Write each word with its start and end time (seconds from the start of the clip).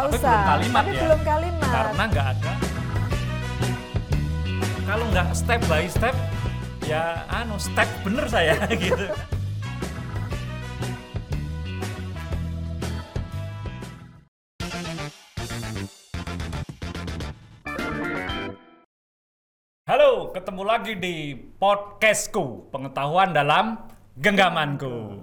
pausa. 0.00 0.16
Tapi 0.16 0.16
belum 0.24 0.48
kalimat 0.48 0.82
Tapi 0.84 0.92
ya. 0.96 1.00
belum 1.04 1.20
kalimat. 1.20 1.68
Karena 1.70 2.02
nggak 2.08 2.26
ada. 2.36 2.52
Kalau 4.88 5.04
nggak 5.12 5.28
step 5.36 5.60
by 5.70 5.84
step, 5.86 6.14
ya 6.88 7.02
anu 7.30 7.56
step 7.60 7.88
bener 8.02 8.26
saya 8.26 8.56
gitu. 8.80 9.06
Halo, 19.90 20.30
ketemu 20.30 20.62
lagi 20.62 20.94
di 20.94 21.34
podcastku, 21.34 22.70
pengetahuan 22.70 23.34
dalam 23.34 23.90
genggamanku. 24.14 25.18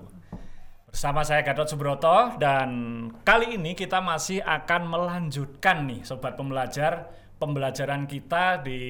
Bersama 0.98 1.21
saya 1.21 1.45
Gatot 1.45 1.70
Subroto 1.70 2.41
dan 2.41 2.70
kali 3.21 3.54
ini 3.54 3.77
kita 3.77 4.02
masih 4.02 4.41
akan 4.41 4.89
melanjutkan 4.89 5.85
nih 5.85 6.02
sobat 6.02 6.34
pembelajar 6.34 7.13
pembelajaran 7.38 8.09
kita 8.09 8.66
di 8.66 8.81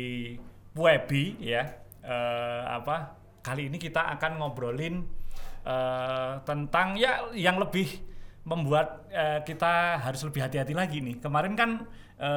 Webi 0.72 1.36
ya. 1.44 1.68
Eh, 2.00 2.64
apa? 2.64 3.12
Kali 3.44 3.68
ini 3.68 3.76
kita 3.76 4.08
akan 4.16 4.40
ngobrolin 4.40 5.04
eh, 5.68 6.34
tentang 6.48 6.96
ya 6.96 7.28
yang 7.36 7.60
lebih 7.60 8.00
membuat 8.48 9.12
eh, 9.12 9.44
kita 9.44 10.00
harus 10.00 10.24
lebih 10.24 10.48
hati-hati 10.48 10.72
lagi 10.72 11.04
nih. 11.04 11.20
Kemarin 11.20 11.60
kan 11.60 11.84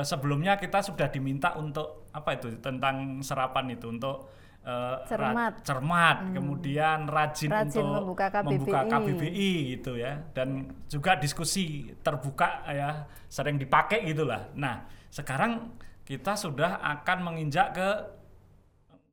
sebelumnya 0.02 0.59
kita 0.59 0.82
sudah 0.82 1.14
diminta 1.14 1.54
untuk 1.54 2.10
apa 2.10 2.42
itu 2.42 2.59
tentang 2.59 3.23
serapan 3.23 3.78
itu 3.78 3.87
untuk 3.87 4.34
eh, 4.60 4.69
ra- 4.69 5.02
Cermat. 5.09 5.52
cermat, 5.64 6.16
kemudian 6.37 7.09
rajin, 7.09 7.48
Rajin 7.48 7.80
untuk 7.80 8.12
membuka 8.45 8.84
KBBI. 8.84 8.91
KBBI 8.92 9.51
gitu 9.78 9.92
ya, 9.96 10.20
dan 10.37 10.68
juga 10.87 11.16
diskusi 11.16 11.91
terbuka 12.05 12.65
ya 12.68 13.09
sering 13.27 13.56
dipakai 13.56 14.04
gitulah. 14.04 14.52
Nah 14.54 14.84
sekarang 15.09 15.73
kita 16.04 16.37
sudah 16.37 16.82
akan 16.82 17.18
menginjak 17.24 17.73
ke 17.73 17.88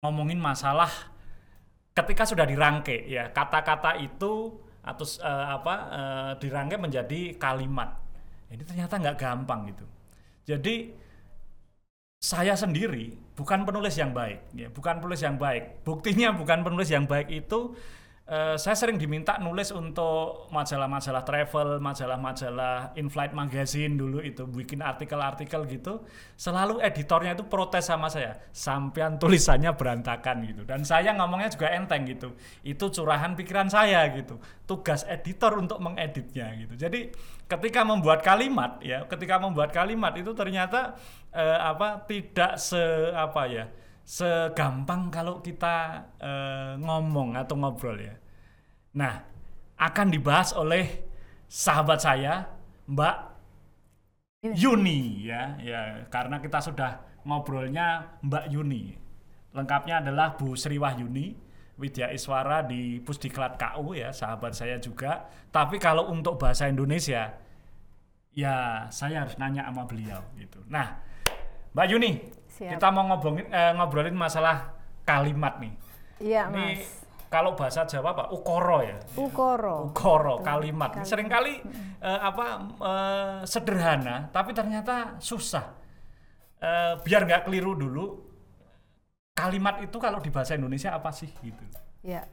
ngomongin 0.02 0.38
masalah 0.38 0.90
ketika 1.94 2.26
sudah 2.26 2.46
dirangkai 2.46 3.10
ya 3.10 3.34
kata-kata 3.34 3.98
itu 3.98 4.54
atau 4.86 5.06
eh, 5.26 5.48
apa 5.58 5.74
eh, 5.90 6.32
dirangkai 6.38 6.78
menjadi 6.78 7.34
kalimat 7.42 7.98
ini 8.54 8.62
ternyata 8.62 9.02
nggak 9.02 9.18
gampang 9.18 9.74
gitu 9.74 9.86
jadi 10.46 10.94
saya 12.18 12.58
sendiri 12.58 13.14
bukan 13.38 13.62
penulis 13.62 13.94
yang 13.94 14.10
baik 14.10 14.50
ya 14.58 14.68
bukan 14.74 14.98
penulis 14.98 15.22
yang 15.22 15.38
baik. 15.38 15.86
Buktinya 15.86 16.34
bukan 16.34 16.66
penulis 16.66 16.90
yang 16.90 17.06
baik 17.06 17.30
itu 17.30 17.78
eh, 18.28 18.56
saya 18.60 18.76
sering 18.76 19.00
diminta 19.00 19.40
nulis 19.40 19.72
untuk 19.72 20.52
majalah-majalah 20.52 21.24
travel 21.24 21.80
majalah-majalah 21.80 22.94
in-flight 23.00 23.32
magazine 23.32 23.96
dulu 23.96 24.20
itu 24.20 24.44
bikin 24.46 24.84
artikel-artikel 24.84 25.64
gitu. 25.72 26.04
Selalu 26.36 26.84
editornya 26.84 27.34
itu 27.34 27.48
protes 27.48 27.88
sama 27.88 28.12
saya 28.12 28.38
sampean 28.52 29.16
tulisannya 29.18 29.72
berantakan 29.74 30.44
gitu. 30.46 30.62
Dan 30.68 30.84
saya 30.84 31.16
ngomongnya 31.16 31.50
juga 31.50 31.72
enteng 31.72 32.04
gitu. 32.06 32.36
Itu 32.62 32.92
curahan 32.92 33.34
pikiran 33.34 33.72
saya 33.72 34.04
gitu 34.14 34.38
tugas 34.68 35.08
editor 35.08 35.56
untuk 35.56 35.80
mengeditnya 35.80 36.52
gitu. 36.60 36.76
Jadi 36.76 37.10
ketika 37.48 37.88
membuat 37.88 38.20
kalimat 38.20 38.84
ya 38.84 39.08
ketika 39.08 39.40
membuat 39.40 39.72
kalimat 39.72 40.12
itu 40.20 40.36
ternyata 40.36 41.00
eh, 41.32 41.60
apa 41.64 42.04
tidak 42.04 42.60
se 42.60 42.84
apa 43.16 43.48
ya 43.48 43.66
segampang 44.08 45.12
kalau 45.12 45.44
kita 45.44 46.08
eh, 46.16 46.80
ngomong 46.80 47.36
atau 47.36 47.60
ngobrol 47.60 48.00
ya. 48.00 48.16
Nah 48.96 49.20
akan 49.76 50.08
dibahas 50.08 50.56
oleh 50.56 51.04
sahabat 51.52 52.00
saya 52.00 52.48
Mbak 52.88 53.18
Yuni 54.56 55.28
ya 55.28 55.60
ya. 55.60 56.08
Karena 56.08 56.40
kita 56.40 56.64
sudah 56.64 57.04
ngobrolnya 57.28 58.16
Mbak 58.24 58.46
Yuni. 58.48 58.96
Lengkapnya 59.52 60.00
adalah 60.00 60.40
Bu 60.40 60.56
Sri 60.56 60.80
Wahyuni 60.80 61.36
Widya 61.76 62.10
Iswara 62.10 62.64
di 62.64 63.04
Pusdiklat 63.04 63.60
KU 63.60 63.92
ya 63.92 64.16
sahabat 64.16 64.56
saya 64.56 64.80
juga. 64.80 65.28
Tapi 65.52 65.84
kalau 65.84 66.08
untuk 66.08 66.40
bahasa 66.40 66.72
Indonesia 66.72 67.36
ya 68.32 68.88
saya 68.88 69.28
harus 69.28 69.36
nanya 69.36 69.68
sama 69.68 69.84
beliau 69.84 70.24
gitu. 70.40 70.64
Nah 70.72 70.96
Mbak 71.76 71.88
Yuni 71.92 72.12
Siap. 72.58 72.74
kita 72.74 72.88
mau 72.90 73.06
ngobrolin 73.06 73.46
eh, 73.48 73.72
ngobrolin 73.74 74.18
masalah 74.18 74.74
kalimat 75.06 75.62
nih 75.62 75.74
Iya, 76.18 76.50
ini 76.50 76.82
Mas. 76.82 77.06
kalau 77.30 77.54
bahasa 77.54 77.86
Jawa 77.86 78.12
apa 78.12 78.26
ukoro 78.34 78.82
ya 78.82 78.98
Ukoro. 79.14 79.94
ukoro 79.94 80.42
kalimat 80.42 80.98
Ini 80.98 81.06
sering 81.06 81.30
kali 81.30 81.62
eh, 82.02 82.20
apa 82.20 82.46
eh, 82.82 83.38
sederhana 83.46 84.28
tapi 84.30 84.52
ternyata 84.52 85.16
susah 85.18 85.78
Eh, 86.58 86.94
biar 87.06 87.22
nggak 87.22 87.46
keliru 87.46 87.78
dulu 87.78 88.06
kalimat 89.32 89.78
itu 89.78 89.94
kalau 90.02 90.18
di 90.18 90.34
bahasa 90.34 90.58
Indonesia 90.58 90.90
apa 90.90 91.14
sih 91.14 91.30
gitu 91.38 91.62
Ya. 92.02 92.26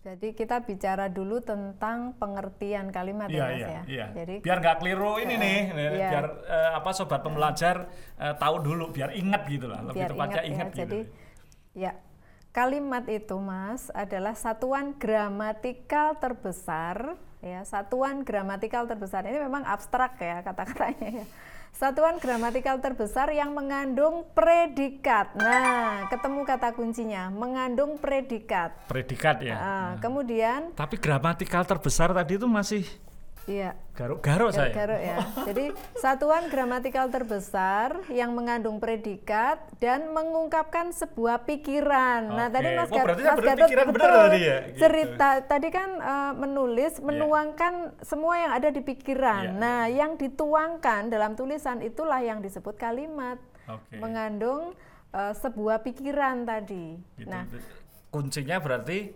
Jadi 0.00 0.32
kita 0.32 0.64
bicara 0.64 1.12
dulu 1.12 1.44
tentang 1.44 2.16
pengertian 2.16 2.88
kalimat 2.88 3.28
iya 3.28 3.36
ya, 3.36 3.44
Mas 3.44 3.52
iya 3.52 3.68
ya. 3.68 3.82
iya 3.84 4.06
Jadi 4.16 4.34
biar 4.40 4.56
nggak 4.64 4.76
keliru 4.80 5.20
ini 5.20 5.34
nih 5.36 5.58
iya. 5.76 6.08
biar 6.08 6.26
eh, 6.48 6.70
apa 6.80 6.90
sobat 6.96 7.20
pembelajar 7.20 7.84
eh, 8.16 8.32
tahu 8.40 8.64
dulu 8.64 8.88
biar 8.96 9.12
ingat 9.12 9.44
gitu 9.44 9.68
lah 9.68 9.84
lebih 9.84 10.00
biar 10.00 10.10
tepatnya 10.16 10.42
ingat 10.48 10.48
ingat, 10.48 10.66
ya. 10.66 10.72
gitu 10.72 10.80
Jadi 10.80 11.00
ya 11.76 11.92
kalimat 12.50 13.04
itu 13.12 13.36
Mas 13.36 13.92
adalah 13.92 14.32
satuan 14.32 14.96
gramatikal 14.96 16.16
terbesar 16.16 17.20
ya, 17.44 17.60
satuan 17.64 18.22
gramatikal 18.24 18.88
terbesar. 18.88 19.24
Ini 19.28 19.38
memang 19.40 19.64
abstrak 19.64 20.20
ya 20.20 20.40
kata-katanya 20.44 21.24
ya. 21.24 21.26
Satuan 21.70 22.20
gramatikal 22.20 22.76
terbesar 22.78 23.32
yang 23.32 23.56
mengandung 23.56 24.28
predikat. 24.36 25.32
Nah, 25.32 26.10
ketemu 26.12 26.44
kata 26.44 26.76
kuncinya, 26.76 27.32
mengandung 27.32 27.96
predikat. 27.96 28.74
predikat 28.84 29.40
ya 29.40 29.56
Ah, 29.56 29.90
kemudian 30.02 30.74
tapi 30.76 31.00
gramatikal 31.00 31.64
terbesar 31.64 32.12
tadi 32.12 32.36
itu 32.36 32.44
masih 32.44 32.84
iya 33.50 33.74
garuk-garuk 33.98 34.48
saya 34.48 34.72
Garuk 34.72 34.96
ya. 34.96 35.16
Jadi 35.44 35.76
satuan 35.98 36.48
gramatikal 36.48 37.12
terbesar 37.12 38.00
yang 38.08 38.32
mengandung 38.32 38.80
predikat 38.80 39.60
dan 39.76 40.08
mengungkapkan 40.16 40.88
sebuah 40.94 41.44
pikiran. 41.44 42.32
Nah 42.32 42.48
Oke. 42.48 42.54
tadi 42.56 42.68
Mas, 42.78 42.88
Oh, 42.88 43.04
Mas 43.04 43.20
Gatot 43.20 43.68
pikiran 43.68 43.86
betul 43.92 44.08
tadi 44.08 44.40
ya, 44.40 44.58
gitu. 44.72 44.78
cerita 44.80 45.28
tadi 45.44 45.68
kan 45.68 45.90
eh, 46.00 46.32
menulis 46.32 46.96
menuangkan 47.04 48.00
semua 48.00 48.40
yang 48.40 48.52
ada 48.56 48.68
di 48.72 48.80
pikiran. 48.80 49.42
Iya, 49.52 49.58
Nah 49.58 49.80
yang 49.92 50.16
dituangkan 50.16 51.12
dalam 51.12 51.36
tulisan 51.36 51.84
itulah 51.84 52.24
yang 52.24 52.40
disebut 52.40 52.80
kalimat 52.80 53.36
Oke. 53.68 54.00
mengandung 54.00 54.72
eh, 55.12 55.34
sebuah 55.36 55.84
pikiran 55.84 56.48
tadi. 56.48 56.96
Gitu. 57.20 57.28
Nah 57.28 57.44
kuncinya 58.08 58.56
berarti 58.64 59.12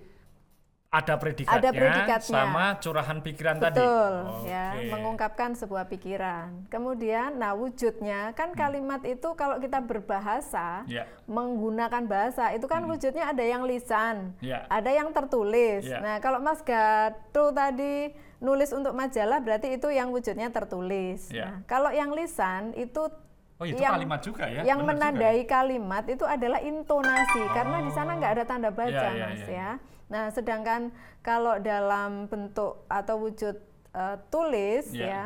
ada 0.95 1.15
predikatnya, 1.17 1.59
Ada 1.59 1.71
predikatnya. 1.73 2.31
sama 2.39 2.65
curahan 2.79 3.19
pikiran 3.19 3.57
tadi. 3.59 3.75
Betul, 3.77 4.13
Oke. 4.31 4.47
ya, 4.47 4.67
mengungkapkan 4.89 5.51
sebuah 5.53 5.85
pikiran. 5.87 6.49
Kemudian, 6.69 7.35
nah 7.35 7.51
wujudnya 7.53 8.31
kan 8.33 8.55
kalimat 8.55 9.03
itu 9.03 9.27
kalau 9.35 9.59
kita 9.59 9.83
berbahasa, 9.83 10.87
Ya. 10.87 11.11
menggunakan 11.27 12.05
bahasa 12.05 12.55
itu 12.55 12.65
kan 12.65 12.85
wujudnya 12.85 13.27
ada 13.27 13.43
yang 13.43 13.65
lisan, 13.65 14.39
Ya. 14.39 14.65
ada 14.69 14.89
yang 14.89 15.11
tertulis. 15.11 15.83
Ya. 15.83 15.99
Nah, 15.99 16.17
kalau 16.19 16.39
Mas 16.39 16.63
Gato 16.63 17.51
tadi 17.51 18.15
nulis 18.39 18.71
untuk 18.71 18.93
majalah 18.93 19.41
berarti 19.41 19.75
itu 19.75 19.89
yang 19.89 20.09
wujudnya 20.09 20.49
tertulis. 20.49 21.27
Ya. 21.29 21.45
Nah, 21.45 21.57
kalau 21.65 21.91
yang 21.91 22.13
lisan 22.13 22.71
itu 22.75 23.11
Oh 23.55 23.63
itu 23.65 23.79
yang- 23.79 23.95
kalimat 23.95 24.21
juga 24.21 24.45
ya? 24.45 24.63
yang 24.63 24.79
Bener 24.79 24.95
juga. 24.95 25.11
menandai 25.11 25.41
kalimat 25.45 26.05
itu 26.07 26.23
adalah 26.23 26.59
intonasi 26.61 27.43
karena 27.51 27.77
di 27.81 27.91
sana 27.91 28.11
nggak 28.15 28.33
ada 28.33 28.45
tanda 28.45 28.69
baca 28.69 28.91
Iya, 28.91 29.11
iya, 29.11 29.27
mas 29.27 29.41
iya. 29.41 29.49
ya. 29.49 29.71
Nah 30.09 30.29
sedangkan 30.31 30.93
kalau 31.21 31.57
dalam 31.59 32.27
bentuk 32.29 32.85
atau 32.87 33.17
wujud 33.21 33.57
eh, 33.95 34.17
tulis 34.29 34.91
Iya. 34.93 35.07
ya 35.07 35.25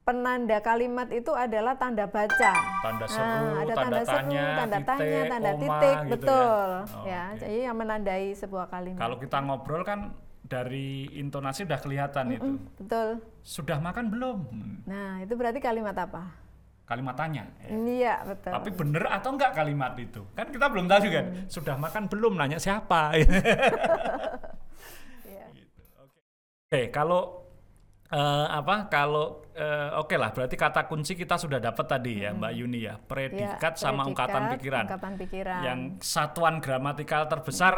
penanda 0.00 0.58
kalimat 0.58 1.06
itu 1.12 1.30
adalah 1.30 1.78
tanda 1.78 2.08
baca. 2.08 2.52
Tanda 2.82 3.06
seru, 3.06 3.22
Nah, 3.22 3.62
ada 3.62 3.74
tanda 3.78 3.78
tanda, 3.78 4.00
seru, 4.02 4.16
tanya, 4.18 4.42
tanda 4.58 4.78
titik, 4.80 4.88
tanya, 4.90 5.20
tanda 5.30 5.50
koma, 5.54 5.60
titik, 5.60 5.94
gitu 5.94 6.02
ya. 6.02 6.10
betul. 6.10 6.68
Oh, 6.98 7.04
ya, 7.06 7.22
oke. 7.30 7.38
jadi 7.38 7.56
yang 7.62 7.76
menandai 7.78 8.26
sebuah 8.34 8.66
kalimat. 8.66 8.98
Kalau 8.98 9.16
kita 9.22 9.38
ngobrol 9.38 9.82
kan 9.86 10.00
dari 10.42 11.06
intonasi 11.14 11.62
udah 11.62 11.78
kelihatan 11.78 12.26
itu. 12.34 12.50
betul. 12.74 13.08
Sudah 13.46 13.78
makan 13.78 14.10
belum? 14.10 14.38
Nah 14.82 15.22
itu 15.22 15.32
berarti 15.38 15.62
kalimat 15.62 15.94
apa? 15.94 16.26
Kalimat 16.90 17.14
tanya. 17.14 17.46
Eh, 17.62 18.02
Iya 18.02 18.26
betul. 18.26 18.50
Tapi 18.50 18.68
bener 18.74 19.04
atau 19.06 19.30
enggak 19.38 19.54
kalimat 19.54 19.94
itu? 19.94 20.26
Kan 20.34 20.50
kita 20.50 20.66
belum 20.66 20.90
tahu 20.90 21.06
kan. 21.06 21.26
Hmm. 21.30 21.46
Sudah 21.46 21.78
makan 21.78 22.10
belum? 22.10 22.34
Nanya 22.34 22.58
siapa? 22.58 23.14
Iya. 25.22 25.46
Oke, 26.66 26.90
kalau 26.90 27.46
eh, 28.10 28.46
apa? 28.50 28.90
Kalau 28.90 29.46
eh, 29.54 29.88
oke 30.02 30.18
lah, 30.18 30.34
berarti 30.34 30.56
kata 30.58 30.90
kunci 30.90 31.14
kita 31.14 31.38
sudah 31.38 31.62
dapat 31.62 31.86
tadi 31.86 32.26
ya, 32.26 32.34
Mbak 32.34 32.52
Yuni 32.58 32.80
ya. 32.90 32.98
Predikat 32.98 33.74
Ya, 33.74 33.78
sama 33.78 34.02
predikat, 34.02 34.10
ungkapan 34.10 34.42
pikiran. 34.58 34.84
Ungkapan 34.90 35.12
pikiran. 35.14 35.60
Yang 35.62 35.80
satuan 36.02 36.54
gramatikal 36.58 37.22
terbesar 37.30 37.74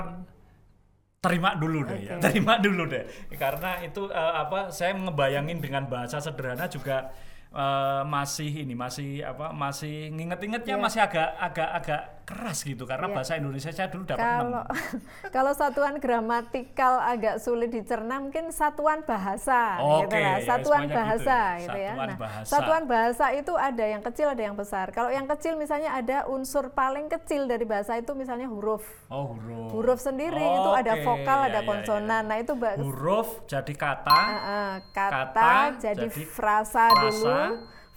terima 1.22 1.54
dulu 1.54 1.86
deh 1.86 2.00
ya, 2.02 2.12
Oke. 2.18 2.22
terima 2.24 2.58
dulu 2.58 2.82
deh. 2.88 3.04
Karena 3.36 3.78
itu 3.84 4.08
eh, 4.08 4.32
apa? 4.40 4.72
Saya 4.72 4.96
ngebayangin 4.96 5.60
dengan 5.60 5.84
bahasa 5.86 6.18
sederhana 6.18 6.66
juga 6.66 7.12
eh, 7.52 8.02
masih 8.04 8.64
ini 8.64 8.74
masih 8.74 9.22
apa 9.22 9.52
masih 9.52 10.08
nginget-ingetnya 10.10 10.76
Iya. 10.76 10.82
masih 10.82 11.00
agak 11.04 11.28
agak 11.38 11.68
agak 11.78 12.02
keras 12.22 12.62
gitu 12.62 12.84
karena 12.84 13.06
Iya. 13.06 13.14
bahasa 13.14 13.32
Indonesia 13.34 13.68
saya 13.68 13.88
dulu 13.88 14.02
dapat 14.04 14.22
Kalau 14.22 14.62
6. 14.64 14.64
kalau 15.36 15.52
satuan 15.52 15.94
gramatikal 15.98 16.94
agak 16.98 17.36
sulit 17.36 17.68
dicerna 17.68 18.18
mungkin 18.18 18.48
satuan 18.48 19.02
bahasa 19.02 19.76
gitu 19.76 20.06
Oke, 20.08 20.16
lah. 20.16 20.38
ya, 20.38 20.46
Satuan 20.46 20.82
gitu 20.84 20.94
bahasa 20.94 21.36
ya. 21.36 21.60
gitu 21.60 21.78
ya. 21.78 21.92
Satuan 21.92 22.08
Nah, 22.08 22.18
bahasa. 22.18 22.48
satuan 22.48 22.82
bahasa 22.86 23.24
itu 23.32 23.52
ada 23.52 23.84
yang 23.84 24.02
kecil 24.02 24.26
ada 24.28 24.42
yang 24.42 24.56
besar. 24.56 24.86
Kalau 24.90 25.10
yang 25.10 25.26
kecil 25.26 25.54
misalnya 25.54 25.90
ada 25.92 26.24
unsur 26.26 26.70
paling 26.70 27.06
kecil 27.06 27.44
dari 27.44 27.62
bahasa 27.62 27.94
itu 27.94 28.12
misalnya 28.12 28.46
huruf. 28.46 28.82
Oh, 29.08 29.34
huruf. 29.34 29.68
Huruf 29.72 29.98
sendiri 29.98 30.40
itu 30.40 30.70
ada 30.72 30.94
vokal, 31.00 31.38
ya, 31.44 31.48
ada 31.50 31.58
ya, 31.58 31.62
ya. 31.62 31.68
konsonan. 31.68 32.22
Nah, 32.24 32.38
itu 32.38 32.52
Huruf 32.54 33.28
jadi 33.44 33.72
kata, 33.74 34.20
Uh, 34.22 34.36
uh, 34.38 34.72
kata, 34.90 35.10
Kata 35.32 35.50
jadi, 35.82 36.06
jadi 36.06 36.24
frasa, 36.24 36.86
frasa, 36.88 37.02
dulu, 37.02 37.34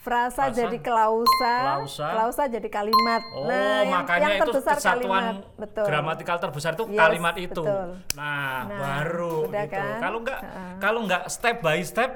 frasa, 0.05 0.37
frasa, 0.45 0.53
jadi 0.53 0.77
klausa, 0.77 1.55
klausa. 2.13 2.43
jadi 2.45 2.69
kalimat. 2.69 3.21
Oh, 3.33 3.49
nah, 3.49 3.81
yang, 3.81 3.89
makanya 3.91 4.21
yang 4.21 4.37
itu 4.37 4.45
terbesar 4.53 4.75
kesatuan 4.77 5.01
kalimat, 5.01 5.35
betul. 5.57 5.85
gramatikal 5.85 6.37
terbesar 6.37 6.71
itu 6.73 6.85
Yes, 6.85 6.99
kalimat 7.01 7.35
itu. 7.35 7.63
betul. 7.65 7.87
Nah, 8.13 8.59
Nah, 8.63 8.77
baru 8.77 9.35
udah 9.49 9.65
gitu. 9.65 9.73
kan? 9.73 9.97
Kalau 9.99 10.17
enggak 10.21 10.39
Heeh. 10.39 10.71
kalau 10.77 10.99
enggak 11.01 11.23
step 11.27 11.55
by 11.59 11.81
step 11.81 12.11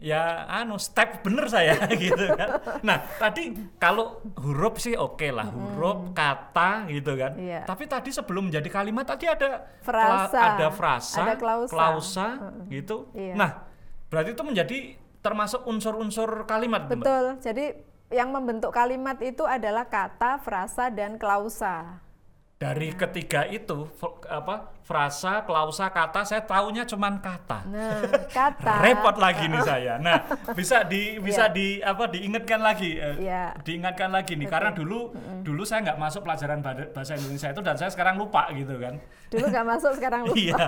ya 0.00 0.22
anu 0.48 0.80
step 0.80 1.20
bener 1.20 1.44
saya 1.46 1.76
gitu 2.02 2.24
kan. 2.32 2.48
Nah, 2.80 3.04
tadi 3.14 3.52
kalau 3.76 4.18
huruf 4.34 4.80
sih 4.80 4.96
oke 4.96 5.28
lah, 5.28 5.46
huruf 5.46 6.10
kata 6.10 6.88
gitu 6.88 7.14
kan. 7.14 7.36
Iya. 7.36 7.62
Tapi 7.62 7.84
tadi 7.84 8.10
sebelum 8.10 8.48
menjadi 8.48 8.66
kalimat 8.66 9.06
tadi 9.06 9.28
ada 9.28 9.70
Frasa, 9.84 10.56
ada 10.56 10.66
frasa, 10.72 11.20
ada 11.22 11.34
klausa. 11.38 12.26
gitu. 12.66 13.12
Iya. 13.12 13.36
Nah, 13.36 13.50
berarti 14.08 14.32
itu 14.32 14.42
menjadi 14.42 14.78
termasuk 15.20 15.64
unsur-unsur 15.64 16.44
kalimat, 16.44 16.84
Mbak? 16.86 17.00
Betul. 17.00 17.24
Jadi 17.40 17.64
yang 18.10 18.32
membentuk 18.32 18.72
kalimat 18.72 19.20
itu 19.20 19.44
adalah 19.44 19.86
kata, 19.86 20.40
frasa, 20.40 20.90
dan 20.90 21.14
klausa. 21.14 22.02
Dari 22.60 22.92
ketiga 22.92 23.48
itu 23.48 23.88
apa 24.28 24.76
frasa, 24.84 25.40
klausa, 25.48 25.88
kata 25.88 26.28
saya 26.28 26.44
taunya 26.44 26.84
cuman 26.84 27.16
kata. 27.16 27.64
Nah, 27.64 28.04
kata. 28.36 28.84
Repot 28.84 29.16
lagi 29.16 29.48
nih 29.48 29.64
saya. 29.64 29.96
Nah, 29.96 30.28
bisa 30.52 30.84
di 30.84 31.16
bisa 31.16 31.48
Iya. 31.48 31.56
di 31.56 31.66
apa 31.80 32.04
diingatkan 32.04 32.60
lagi 32.60 33.00
eh, 33.00 33.16
Iya. 33.16 33.56
diingatkan 33.64 34.12
lagi 34.12 34.36
nih 34.36 34.44
karena 34.44 34.76
dulu 34.76 35.08
dulu 35.40 35.64
saya 35.64 35.88
nggak 35.88 35.96
masuk 35.96 36.20
pelajaran 36.20 36.60
bahasa 36.92 37.16
Indonesia 37.16 37.48
itu 37.48 37.64
dan 37.64 37.80
saya 37.80 37.88
sekarang 37.88 38.20
lupa 38.20 38.52
gitu 38.52 38.76
kan. 38.76 39.00
Dulu 39.32 39.44
nggak 39.48 39.64
masuk, 39.64 39.92
sekarang 39.96 40.20
lupa. 40.28 40.36
Iya. 40.36 40.64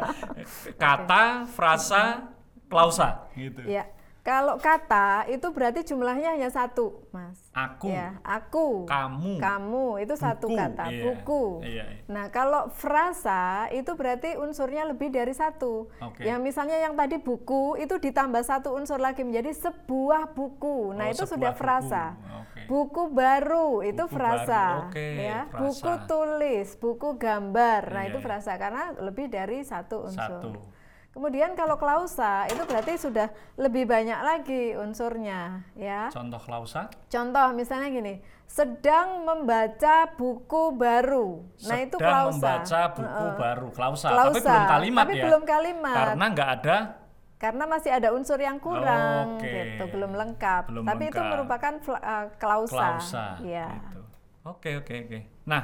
Kata, 0.80 1.44
frasa, 1.44 2.24
klausa 2.72 3.28
gitu. 3.36 3.68
Iya. 3.68 3.84
Kalau 4.22 4.54
kata 4.56 5.26
itu 5.26 5.50
berarti 5.50 5.82
jumlahnya 5.82 6.38
hanya 6.38 6.46
satu, 6.46 7.10
Mas. 7.10 7.42
Aku, 7.50 7.90
Ya, 7.90 8.22
aku. 8.22 8.86
kamu, 8.86 9.34
Kamu 9.36 9.98
itu 9.98 10.14
satu 10.14 10.46
buku. 10.46 10.56
kata, 10.56 10.84
Iya, 10.88 11.02
buku. 11.04 11.44
iya, 11.66 11.84
iya. 11.90 12.06
Nah, 12.06 12.30
kalau 12.30 12.70
frasa 12.70 13.42
itu 13.68 13.90
berarti 13.92 14.38
unsurnya 14.38 14.86
lebih 14.86 15.10
dari 15.10 15.34
satu. 15.34 15.90
Oke. 15.98 16.22
Yang 16.22 16.38
misalnya 16.40 16.78
yang 16.78 16.94
tadi 16.94 17.18
buku 17.18 17.74
itu 17.76 17.98
ditambah 17.98 18.40
satu 18.40 18.70
unsur 18.72 18.96
lagi 18.96 19.20
menjadi 19.20 19.50
sebuah 19.52 20.30
buku. 20.30 20.94
Nah, 20.94 21.06
Oh, 21.06 21.12
itu 21.12 21.26
sudah 21.26 21.50
buku. 21.50 21.58
frasa. 21.58 22.14
Oke. 22.38 22.60
Buku 22.64 23.02
baru 23.10 23.82
itu 23.82 24.06
Buku 24.06 24.14
frasa, 24.14 24.62
baru, 24.62 24.82
oke, 24.86 25.08
ya. 25.18 25.38
frasa. 25.44 25.58
Buku 25.58 25.92
tulis, 26.06 26.68
buku 26.78 27.08
gambar. 27.16 27.82
Nah, 27.90 28.02
Iya, 28.02 28.10
itu 28.14 28.18
iya. 28.18 28.24
frasa 28.24 28.52
karena 28.54 28.94
lebih 28.96 29.26
dari 29.26 29.66
satu 29.66 30.06
unsur. 30.06 30.38
Satu. 30.38 30.50
Kemudian 31.12 31.52
kalau 31.52 31.76
klausa 31.76 32.48
itu 32.48 32.64
berarti 32.64 32.96
sudah 32.96 33.28
lebih 33.54 33.84
banyak 33.84 34.16
lagi 34.18 34.72
unsurnya, 34.74 35.60
ya. 35.74 36.08
Contoh 36.08 36.40
klausa? 36.40 36.88
Contoh 37.06 37.52
misalnya 37.52 37.88
gini, 37.88 38.14
sedang 38.42 39.20
membaca 39.20 40.08
buku 40.10 40.72
baru. 40.72 41.44
Nah 41.62 41.76
itu 41.78 41.94
sedang 41.94 42.08
klausa. 42.08 42.32
membaca 42.32 42.80
buku 42.90 43.04
Heeh. 43.28 43.36
baru 43.36 43.68
klausa, 43.70 44.06
Klausa, 44.08 44.32
tapi 44.32 44.40
belum 44.42 44.64
kalimat 44.66 45.02
tapi 45.02 45.12
ya 45.12 45.22
belum 45.22 45.42
kalimat. 45.44 45.96
karena 46.08 46.24
nggak 46.26 46.50
ada 46.54 46.76
Karena 47.36 47.64
masih 47.66 47.90
ada 47.90 48.08
unsur 48.10 48.38
yang 48.38 48.56
kurang, 48.56 49.36
Oke. 49.36 49.50
gitu, 49.50 49.84
belum 49.90 50.14
lengkap. 50.14 50.62
Belum 50.64 50.84
tapi 50.86 51.04
itu 51.04 51.12
lengkap. 51.12 51.32
merupakan 51.34 51.72
fla- 51.76 51.98
eh, 52.00 52.26
klausa. 52.36 52.76
klausa 52.96 53.24
Ya. 53.42 53.66
gitu. 53.68 54.00
oke 54.44 54.70
oke 54.78 54.94
oke 55.02 55.18
nah 55.44 55.62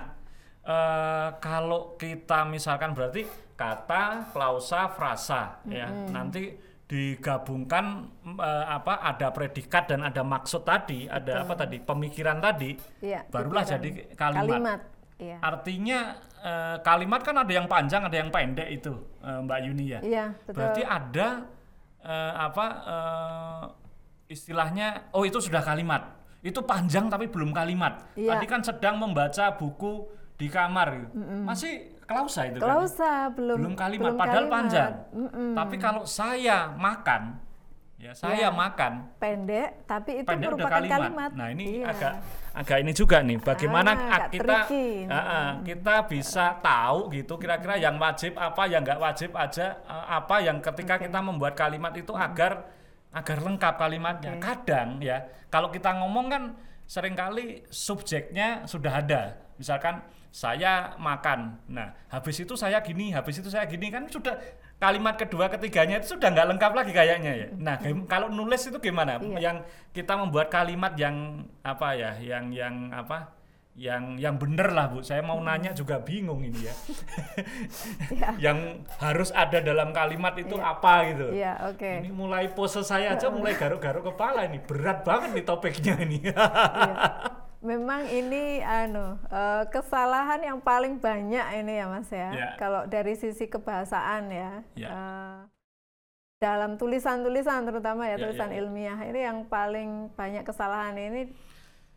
eh, 0.61 1.29
kalau 1.39 1.95
kita 1.95 2.43
misalkan 2.45 2.93
berarti 2.93 3.25
kata 3.59 4.31
klausa 4.31 4.87
frasa 4.89 5.59
ya 5.67 5.91
nanti 6.09 6.55
digabungkan 6.89 8.07
mm, 8.25 8.39
eh, 8.39 8.67
apa 8.71 9.03
ada 9.03 9.29
predikat 9.29 9.91
dan 9.91 10.01
ada 10.01 10.23
maksud 10.25 10.63
tadi 10.63 11.05
ada 11.05 11.43
apa 11.45 11.53
tadi 11.53 11.83
pemikiran 11.83 12.39
tadi 12.39 12.73
Iya, 13.03 13.29
barulah 13.29 13.61
pikiran. 13.61 13.75
jadi 13.77 13.89
kalimat, 14.15 14.47
Kalimat. 14.49 14.81
Iya. 15.19 15.37
artinya 15.43 15.99
eh, 16.41 16.77
kalimat 16.81 17.21
kan 17.21 17.37
ada 17.37 17.53
yang 17.53 17.67
panjang 17.67 18.07
ada 18.07 18.17
yang 18.17 18.31
pendek 18.31 18.69
itu 18.71 18.95
eh, 19.21 19.39
Mbak 19.43 19.59
Yuni 19.67 19.85
ya 19.91 20.01
Iya, 20.01 20.25
betul. 20.47 20.55
Berarti 20.55 20.83
ada 20.87 21.29
eh, 22.01 22.33
apa 22.39 22.67
eh, 22.87 23.65
istilahnya 24.29 25.13
oh 25.13 25.25
itu 25.25 25.41
sudah 25.41 25.61
kalimat. 25.61 26.15
Itu 26.39 26.63
panjang 26.63 27.11
tapi 27.11 27.27
belum 27.27 27.51
kalimat. 27.51 28.07
Iya. 28.15 28.39
Tadi 28.39 28.47
kan 28.47 28.61
sedang 28.63 28.97
membaca 28.97 29.51
buku 29.59 30.07
di 30.39 30.47
kamar 30.47 30.89
gitu. 30.95 31.13
Masih 31.43 31.98
klausa 32.09 32.41
itu 32.49 32.57
kan. 32.57 32.65
Klausa 32.65 33.13
belum 33.31 33.57
Belum 33.61 33.75
kalimat 33.77 34.05
belum 34.09 34.17
padahal 34.17 34.37
kalimat. 34.41 34.55
panjang. 34.57 34.93
Mm-mm. 35.13 35.51
Tapi 35.53 35.77
kalau 35.77 36.03
saya 36.03 36.73
makan 36.73 37.23
ya 37.99 38.15
saya 38.15 38.47
Iya. 38.47 38.51
makan 38.55 38.93
pendek 39.19 39.83
tapi 39.85 40.23
itu 40.23 40.29
pendek 40.31 40.49
merupakan 40.49 40.71
kalimat. 40.79 40.99
kalimat. 41.03 41.31
Nah, 41.35 41.49
ini 41.51 41.65
Iya. 41.83 41.85
agak 41.91 42.13
agak 42.55 42.79
ini 42.79 42.93
juga 42.95 43.17
nih 43.21 43.39
bagaimana 43.39 43.91
Ah, 43.91 44.21
kita. 44.27 44.59
Ah, 45.11 45.15
ah, 45.19 45.49
kita 45.61 45.95
bisa 46.07 46.47
tahu 46.59 47.11
gitu 47.11 47.35
kira-kira 47.37 47.75
yang 47.75 47.99
wajib 47.99 48.39
apa 48.39 48.63
yang 48.65 48.87
nggak 48.87 48.99
wajib 48.99 49.31
aja 49.35 49.67
eh, 49.79 50.05
apa 50.09 50.37
yang 50.41 50.59
ketika 50.59 50.95
kita 50.97 51.19
membuat 51.19 51.53
kalimat 51.53 51.91
itu 51.93 52.15
agar 52.15 52.71
agar 53.11 53.39
lengkap 53.43 53.75
kalimatnya. 53.77 54.33
Oke. 54.33 54.47
Kadang 54.47 55.03
ya 55.03 55.19
kalau 55.49 55.69
kita 55.69 55.91
ngomong 55.99 56.27
kan 56.31 56.43
sering 56.87 57.13
kali 57.13 57.67
subjeknya 57.69 58.63
sudah 58.65 59.03
ada. 59.03 59.23
Misalkan 59.59 60.01
saya 60.29 60.95
makan. 60.97 61.59
Nah, 61.67 61.93
habis 62.09 62.37
itu 62.39 62.55
saya 62.55 62.79
gini, 62.81 63.11
habis 63.11 63.39
itu 63.39 63.49
saya 63.49 63.65
gini 63.65 63.89
kan 63.89 64.05
sudah 64.07 64.37
kalimat 64.77 65.19
kedua 65.19 65.49
ketiganya 65.49 65.99
itu 65.99 66.15
sudah 66.15 66.31
nggak 66.31 66.49
lengkap 66.55 66.73
lagi 66.73 66.93
kayaknya 66.93 67.33
ya. 67.35 67.49
Nah, 67.53 67.77
gim- 67.77 68.07
kalau 68.07 68.29
nulis 68.29 68.63
itu 68.63 68.79
gimana? 68.79 69.19
Iya. 69.19 69.39
Yang 69.41 69.57
kita 69.91 70.15
membuat 70.15 70.49
kalimat 70.49 70.95
yang 70.95 71.43
apa 71.61 71.97
ya? 71.97 72.15
Yang 72.17 72.45
yang 72.55 72.75
apa? 72.93 73.35
Yang 73.79 74.19
yang 74.19 74.35
bener 74.35 74.75
lah 74.75 74.91
Bu. 74.91 75.03
Saya 75.03 75.23
mau 75.23 75.39
nanya 75.39 75.71
juga 75.71 75.99
bingung 75.99 76.43
ini 76.43 76.67
ya. 76.67 76.75
Iya. 78.11 78.29
yang 78.51 78.59
harus 78.99 79.31
ada 79.31 79.59
dalam 79.59 79.91
kalimat 79.91 80.35
itu 80.35 80.55
Iya. 80.55 80.67
apa 80.69 80.95
gitu. 81.11 81.27
Iya, 81.31 81.53
oke. 81.71 81.93
Ini 82.03 82.11
mulai 82.11 82.51
pose 82.51 82.83
saya 82.83 83.15
aja 83.15 83.31
mulai 83.31 83.55
garuk-garuk 83.55 84.15
kepala 84.15 84.47
ini. 84.47 84.59
Berat 84.59 85.07
banget 85.07 85.31
nih 85.31 85.47
topiknya 85.47 85.95
ini. 86.03 86.19
Iya. 86.27 86.37
Memang 87.59 88.07
ini 88.07 88.63
anu 88.63 89.19
eh, 89.27 89.65
kesalahan 89.69 90.39
yang 90.39 90.59
paling 90.59 90.97
banyak 90.97 91.43
ini 91.59 91.73
ya 91.75 91.87
Mas 91.87 92.07
ya. 92.09 92.31
Ya. 92.31 92.49
Kalau 92.55 92.87
dari 92.87 93.15
sisi 93.15 93.47
kebahasaan 93.47 94.23
ya. 94.31 94.51
Ya. 94.75 94.89
eh, 94.89 95.39
dalam 96.39 96.79
tulisan-tulisan 96.79 97.67
terutama 97.67 98.07
ya 98.07 98.15
Ya, 98.15 98.23
tulisan 98.23 98.49
ya, 98.49 98.55
ya. 98.55 98.59
ilmiah 98.63 98.99
ini 99.03 99.21
yang 99.27 99.39
paling 99.45 99.91
banyak 100.15 100.47
kesalahan 100.47 100.95
ini 100.95 101.35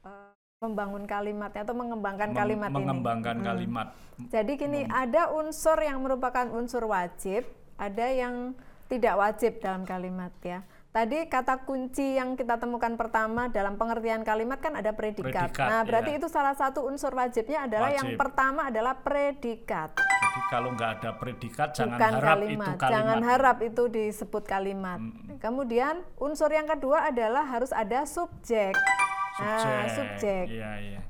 eh, 0.01 0.31
membangun 0.59 1.05
kalimatnya 1.05 1.61
atau 1.61 1.77
mengembangkan 1.77 2.29
Meng- 2.29 2.37
kalimat 2.37 2.69
mengembangkan 2.69 3.35
ini. 3.35 3.41
Mm. 3.41 3.49
kalimat. 3.49 3.87
Jadi 4.29 4.51
gini, 4.55 4.81
ada 4.85 5.29
unsur 5.29 5.77
yang 5.77 6.01
merupakan 6.01 6.45
unsur 6.47 6.85
wajib, 6.85 7.41
ada 7.73 8.05
yang 8.05 8.53
tidak 8.85 9.13
wajib 9.13 9.57
dalam 9.57 9.81
kalimat 9.81 10.29
ya. 10.41 10.61
Tadi 10.91 11.23
kata 11.31 11.63
kunci 11.63 12.19
yang 12.19 12.35
kita 12.35 12.59
temukan 12.59 12.99
pertama 12.99 13.47
dalam 13.47 13.79
pengertian 13.79 14.27
kalimat 14.27 14.59
kan 14.59 14.75
ada 14.75 14.91
predikat. 14.91 15.47
Predikat, 15.47 15.67
nah, 15.71 15.87
berarti 15.87 16.11
iya. 16.11 16.19
itu 16.19 16.27
salah 16.27 16.51
satu 16.51 16.83
unsur 16.83 17.15
wajibnya 17.15 17.63
adalah 17.63 17.95
yang 17.95 18.11
Wajib. 18.11 18.19
pertama 18.19 18.67
adalah 18.67 18.99
predikat, 18.99 19.95
Jadi 19.95 20.41
kalau 20.51 20.75
nggak 20.75 20.91
ada 20.99 21.15
predikat 21.15 21.71
jangan 21.71 21.95
bukan 21.95 22.11
harap 22.11 22.27
kalimat. 22.35 22.51
itu 22.51 22.71
kalimat. 22.75 22.91
Jangan 22.91 23.19
harap 23.23 23.57
itu 23.63 23.83
disebut 23.87 24.43
kalimat. 24.43 24.99
Mm. 24.99 25.39
Kemudian 25.39 25.95
unsur 26.19 26.51
yang 26.51 26.67
kedua 26.67 27.07
adalah 27.07 27.47
harus 27.47 27.71
ada 27.71 28.03
subjek. 28.03 28.75
Nah, 29.39 29.63
subjek. 29.63 29.95
subjek. 29.95 30.45
Iya, 30.51 30.71
iya. 30.75 31.01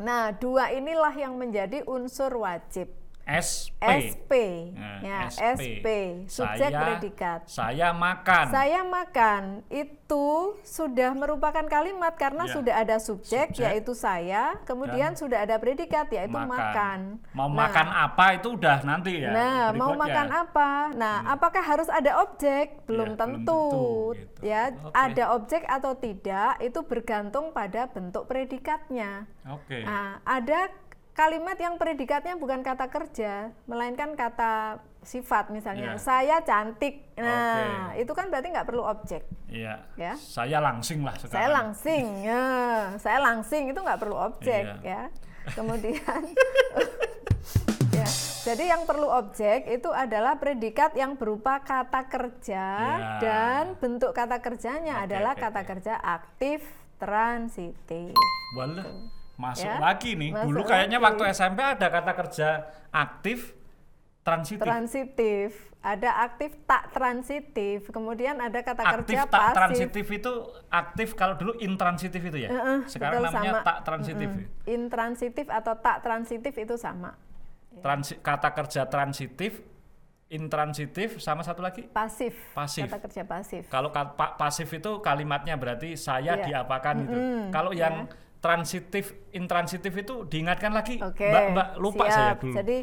Nah, 0.00 0.32
dua 0.32 0.72
inilah 0.72 1.12
yang 1.12 1.36
menjadi 1.36 1.84
unsur 1.84 2.32
wajib. 2.32 2.88
SP. 3.28 3.84
SP. 4.08 4.32
Nah, 4.72 4.98
ya, 5.04 5.18
SP. 5.28 5.84
SP. 5.84 5.86
Subjek 6.26 6.72
Saya- 6.72 6.80
predikat. 6.80 7.40
Saya 7.44 7.88
makan. 7.92 8.44
Saya 8.48 8.80
makan 8.82 9.42
itu 9.68 10.26
sudah 10.64 11.12
merupakan 11.12 11.60
kalimat 11.62 12.16
karena 12.16 12.48
Ya. 12.48 12.52
sudah 12.56 12.74
ada 12.80 12.96
subjek, 12.96 13.52
Subjek. 13.52 13.60
yaitu 13.60 13.92
saya, 13.92 14.56
kemudian 14.64 15.12
sudah 15.12 15.44
ada 15.44 15.60
predikat 15.60 16.08
yaitu 16.08 16.32
makan. 16.34 17.20
Mau 17.30 17.52
Nah, 17.52 17.68
makan 17.68 17.88
apa 17.92 18.26
itu 18.32 18.56
udah 18.56 18.80
nanti 18.82 19.20
ya. 19.20 19.30
Nah, 19.30 19.62
mau 19.70 19.92
berikutnya. 19.92 20.00
makan 20.08 20.28
apa? 20.32 20.70
Nah, 20.96 21.16
apakah 21.28 21.60
harus 21.60 21.88
ada 21.88 22.24
objek? 22.24 22.80
Belum 22.88 23.12
Ya, 23.12 23.14
belum 23.14 23.20
tentu. 23.20 23.36
tentu, 23.68 23.76
gitu. 24.16 24.40
Ya, 24.40 24.72
Oke. 24.72 24.92
ada 24.94 25.24
objek 25.32 25.62
atau 25.64 25.92
tidak 25.94 26.56
itu 26.58 26.80
bergantung 26.82 27.52
pada 27.52 27.84
bentuk 27.86 28.24
predikatnya. 28.24 29.28
Oke. 29.46 29.84
Nah, 29.84 30.24
ada 30.24 30.72
kalimat 31.18 31.58
yang 31.58 31.74
predikatnya 31.74 32.38
bukan 32.38 32.62
kata 32.62 32.86
kerja, 32.86 33.50
melainkan 33.66 34.14
kata 34.14 34.78
sifat 35.02 35.50
misalnya. 35.50 35.98
Iya. 35.98 35.98
Saya 35.98 36.36
cantik. 36.46 37.10
Nah, 37.18 37.90
Oke. 37.90 38.06
itu 38.06 38.12
kan 38.14 38.30
berarti 38.30 38.54
nggak 38.54 38.68
perlu 38.70 38.86
objek. 38.86 39.26
Iya. 39.50 39.82
Ya. 39.98 40.14
Saya 40.14 40.62
langsing 40.62 41.02
lah 41.02 41.18
sekarang. 41.18 41.34
Saya 41.34 41.48
langsing, 41.50 42.04
ya. 42.22 42.44
saya 43.02 43.18
langsing 43.18 43.74
itu 43.74 43.80
nggak 43.82 43.98
perlu 43.98 44.14
objek 44.14 44.62
Iya. 44.62 44.86
ya. 44.86 45.02
Kemudian, 45.58 46.22
ya. 47.98 48.08
Jadi 48.46 48.64
yang 48.70 48.86
perlu 48.86 49.10
objek 49.10 49.66
itu 49.66 49.90
adalah 49.90 50.38
predikat 50.38 50.94
yang 50.94 51.18
berupa 51.18 51.58
kata 51.66 52.06
kerja 52.06 52.66
Ya. 52.94 53.18
dan 53.18 53.64
bentuk 53.80 54.14
kata 54.14 54.38
kerjanya 54.38 55.02
Oke, 55.02 55.04
adalah 55.10 55.34
oke, 55.34 55.42
kata 55.42 55.60
kerja 55.66 55.94
aktif 55.98 56.62
transitif. 57.00 58.14
Walah, 58.54 58.86
masuk 59.38 59.64
Ya, 59.64 59.78
lagi 59.78 60.10
nih. 60.12 60.34
masuk 60.34 60.44
Dulu 60.44 60.60
kayaknya 60.64 60.98
lagi. 60.98 61.06
waktu 61.08 61.22
SMP 61.30 61.58
ada 61.62 61.86
kata 61.88 62.12
kerja 62.12 62.48
aktif, 62.90 63.54
transitif. 64.20 64.60
Transitif, 64.60 65.48
ada 65.78 66.10
aktif 66.20 66.50
tak 66.64 66.90
transitif, 66.90 67.86
kemudian 67.88 68.34
ada 68.36 68.58
kata 68.58 68.82
aktif 68.82 69.14
kerja 69.14 69.22
tak 69.24 69.40
pasif. 69.40 69.54
transitif 69.54 70.06
itu 70.12 70.32
aktif 70.68 71.08
kalau 71.14 71.34
dulu 71.34 71.54
intransitif 71.56 72.18
itu 72.20 72.38
ya. 72.40 72.50
Heeh, 72.50 72.78
Sekarang 72.84 73.22
betul, 73.22 73.30
namanya 73.30 73.52
sama. 73.54 73.64
tak 73.64 73.78
transitif. 73.84 74.28
ya? 74.28 74.44
Intransitif 74.68 75.46
atau 75.48 75.74
tak 75.76 75.96
transitif 76.00 76.52
itu 76.52 76.74
sama. 76.74 77.14
Transi- 77.78 78.18
kata 78.18 78.50
kerja 78.52 78.82
transitif, 78.84 79.62
intransitif 80.28 81.16
sama 81.18 81.40
satu 81.40 81.62
lagi 81.62 81.86
Pasif. 81.86 82.34
Pasif. 82.52 82.84
Kata 82.84 82.98
kerja 83.00 83.22
pasif. 83.22 83.62
Kalau 83.66 83.88
ka- 83.88 84.12
pa- 84.12 84.34
pasif 84.34 84.68
itu 84.68 84.98
kalimatnya 84.98 85.54
berarti 85.54 85.94
saya 85.94 86.36
Iya. 86.36 86.44
diapakan 86.44 86.94
itu. 87.00 87.14
Mm-mm, 87.14 87.42
Kalau 87.48 87.70
yang 87.72 88.10
transitif, 88.38 89.04
intransitif 89.30 89.90
itu 89.92 90.22
diingatkan 90.24 90.70
lagi. 90.70 90.96
Oke. 90.98 91.26
Mbak, 91.26 91.44
Mbak 91.50 91.68
lupa 91.76 92.04
siap. 92.04 92.14
saya 92.14 92.32
dulu. 92.36 92.54
Jadi 92.54 92.76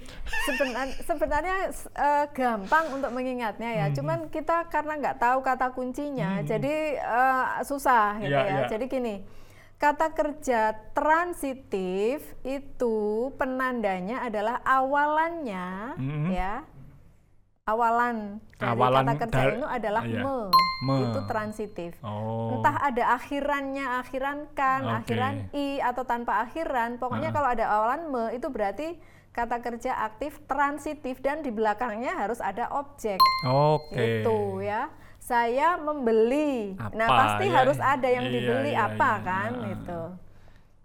sebenar- 0.44 0.98
sebenarnya 1.02 1.58
eh, 1.72 2.26
gampang 2.30 2.86
untuk 2.92 3.12
mengingatnya 3.12 3.72
ya. 3.74 3.86
Hmm. 3.88 3.96
Cuman 3.96 4.20
kita 4.28 4.68
karena 4.68 4.94
nggak 4.98 5.18
tahu 5.18 5.40
kata 5.42 5.72
kuncinya, 5.72 6.44
jadi 6.44 6.76
eh, 6.98 7.46
susah 7.62 8.20
gitu 8.20 8.30
Iya, 8.30 8.42
ya. 8.42 8.52
iya. 8.54 8.68
Jadi 8.68 8.86
gini, 8.86 9.16
kata 9.76 10.12
kerja 10.12 10.76
transitif 10.92 12.20
itu 12.42 12.96
penandanya 13.34 14.22
adalah 14.22 14.60
awalannya 14.62 15.68
Mhm. 15.96 16.26
ya. 16.32 16.54
Awalan 17.66 18.38
dari 18.62 18.70
Awalan 18.78 19.06
kata 19.10 19.26
kerja 19.26 19.42
itu 19.58 19.66
adalah 19.66 20.04
iya. 20.06 20.22
me. 20.22 20.38
Me. 20.86 20.98
Itu 21.02 21.20
transitif. 21.26 21.98
Oh. 22.06 22.54
Entah 22.54 22.78
ada 22.78 23.18
akhirannya, 23.18 24.06
akhiran 24.06 24.54
kan, 24.54 24.86
Oke. 24.86 24.94
akhiran 25.02 25.50
i 25.50 25.82
atau 25.82 26.06
tanpa 26.06 26.46
akhiran. 26.46 27.02
Pokoknya 27.02 27.34
kalau 27.34 27.50
ada 27.50 27.66
awalan 27.66 28.02
me 28.06 28.24
itu 28.38 28.54
berarti 28.54 29.02
kata 29.34 29.66
kerja 29.66 29.98
aktif 29.98 30.46
transitif 30.46 31.18
dan 31.26 31.42
di 31.42 31.50
belakangnya 31.50 32.14
harus 32.14 32.38
ada 32.38 32.70
objek. 32.70 33.18
Oke. 33.42 34.22
Itu 34.22 34.62
ya. 34.62 34.94
Saya 35.18 35.74
membeli. 35.82 36.78
nah, 36.78 37.10
Apa, 37.10 37.18
pasti 37.18 37.46
ya? 37.50 37.54
harus 37.66 37.82
ada 37.82 38.06
yang 38.06 38.30
Iya, 38.30 38.34
dibeli 38.38 38.72
iya, 38.78 38.86
apa 38.94 39.10
iya. 39.10 39.26
kan 39.26 39.50
Ah. 39.50 39.66
gitu. 39.66 40.02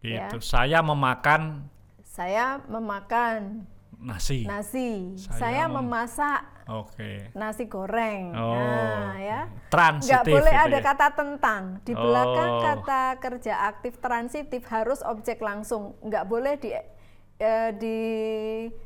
Gitu. 0.00 0.16
Ya. 0.16 0.28
Saya 0.40 0.80
memakan 0.80 1.68
Saya 2.00 2.56
memakan 2.64 3.68
nasi. 4.00 4.48
nasi. 4.48 5.12
Saya 5.20 5.36
Saya, 5.36 5.62
mem- 5.68 5.84
memasak 5.84 6.40
Oke. 6.70 7.34
nasi 7.34 7.66
goreng. 7.66 8.30
Oh. 8.32 8.54
Nah, 8.54 9.18
ya. 9.18 9.40
Transitif. 9.68 10.14
nggak 10.14 10.24
boleh 10.26 10.54
itu 10.54 10.64
ada 10.66 10.78
ya? 10.78 10.86
kata 10.86 11.06
tentang 11.12 11.62
di 11.82 11.92
belakang 11.92 12.50
Oh. 12.50 12.62
kata 12.62 13.02
kerja 13.18 13.54
aktif 13.66 13.98
transitif 13.98 14.62
harus 14.70 15.02
objek 15.02 15.38
langsung 15.38 15.98
nggak 16.00 16.24
boleh 16.26 16.54
di 16.56 16.70
eh, 17.40 17.70
di 17.72 17.98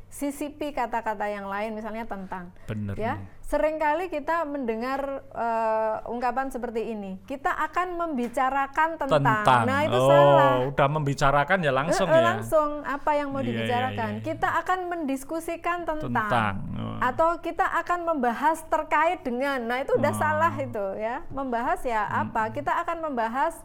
sisipi 0.07 0.71
kata-kata 0.71 1.27
yang 1.27 1.45
lain 1.45 1.75
misalnya 1.75 2.07
tentang 2.07 2.55
Bener 2.65 2.95
ya 2.95 3.19
nih. 3.19 3.34
Sering 3.55 3.79
kali 3.79 4.11
kita 4.11 4.43
mendengar 4.43 4.99
eh, 5.31 5.95
ungkapan 6.05 6.51
seperti 6.51 6.91
ini 6.91 7.15
kita 7.23 7.47
akan 7.47 7.95
membicarakan 7.95 8.99
tentang, 8.99 9.23
Tentang. 9.23 9.63
nah 9.63 9.79
itu 9.81 9.95
oh, 9.95 10.09
salah 10.11 10.51
udah 10.67 10.87
membicarakan 10.91 11.57
ya 11.63 11.71
langsung 11.71 12.07
Eh, 12.07 12.11
eh, 12.11 12.19
ya. 12.19 12.25
langsung 12.27 12.69
apa 12.83 13.11
yang 13.15 13.31
mau 13.31 13.39
Iya, 13.39 13.47
iya, 13.47 13.49
dibicarakan 13.55 14.09
iya, 14.09 14.17
iya. 14.19 14.25
kita 14.25 14.49
akan 14.59 14.79
mendiskusikan 14.91 15.77
tentang, 15.87 16.11
Tentang, 16.11 16.53
oh. 16.75 16.97
atau 16.99 17.29
kita 17.39 17.63
akan 17.79 17.99
membahas 18.05 18.59
terkait 18.67 19.23
dengan 19.23 19.63
nah 19.63 19.79
itu 19.79 19.95
udah 19.95 20.11
Oh. 20.11 20.19
salah 20.19 20.53
itu 20.53 20.85
ya 20.99 21.23
membahas 21.31 21.79
ya 21.81 22.03
Hmm. 22.03 22.27
apa 22.27 22.51
kita 22.51 22.75
akan 22.83 23.07
membahas 23.07 23.55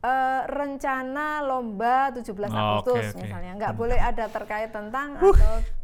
eh, 0.00 0.42
rencana 0.46 1.42
lomba 1.42 2.10
17 2.10 2.22
Oh, 2.22 2.46
oke, 2.46 2.46
Agustus 2.88 3.06
oke. 3.10 3.20
misalnya 3.20 3.52
nggak 3.56 3.74
boleh 3.74 3.98
ada 3.98 4.24
terkait 4.26 4.70
tentang 4.70 5.16
atau 5.16 5.34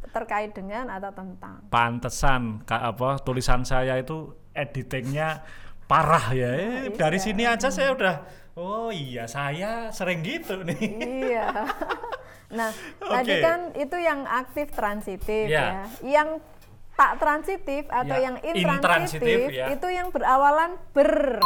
terkait 0.09 0.50
dengan 0.50 0.87
atau 0.88 1.11
tentang 1.11 1.66
Pantesan 1.66 2.62
apa 2.64 3.18
tulisan 3.18 3.62
saya 3.62 3.97
itu 3.97 4.30
editingnya 4.52 5.42
parah 5.85 6.30
ya. 6.30 6.50
Eh, 6.54 6.94
dari 6.94 7.18
Iya. 7.18 7.25
sini 7.25 7.42
aja 7.44 7.68
saya 7.68 7.90
udah 7.90 8.16
oh 8.54 8.88
iya 8.88 9.26
saya 9.26 9.90
sering 9.90 10.23
gitu 10.23 10.62
nih. 10.62 10.78
iya 11.26 11.50
nah 12.54 12.71
tadi 12.97 13.35
Oke. 13.35 13.42
kan 13.42 13.61
itu 13.75 13.97
yang 13.99 14.23
aktif 14.25 14.71
transitif 14.71 15.50
Ya. 15.50 15.83
ya 15.83 15.85
yang 16.04 16.28
tak 16.94 17.18
transitif 17.18 17.90
atau 17.90 18.14
Ya, 18.14 18.30
yang 18.30 18.37
intransitif, 18.38 18.78
intransitif 19.18 19.38
ya. 19.50 19.66
itu 19.68 19.88
yang 19.90 20.09
berawalan 20.09 20.78
ber 20.94 21.42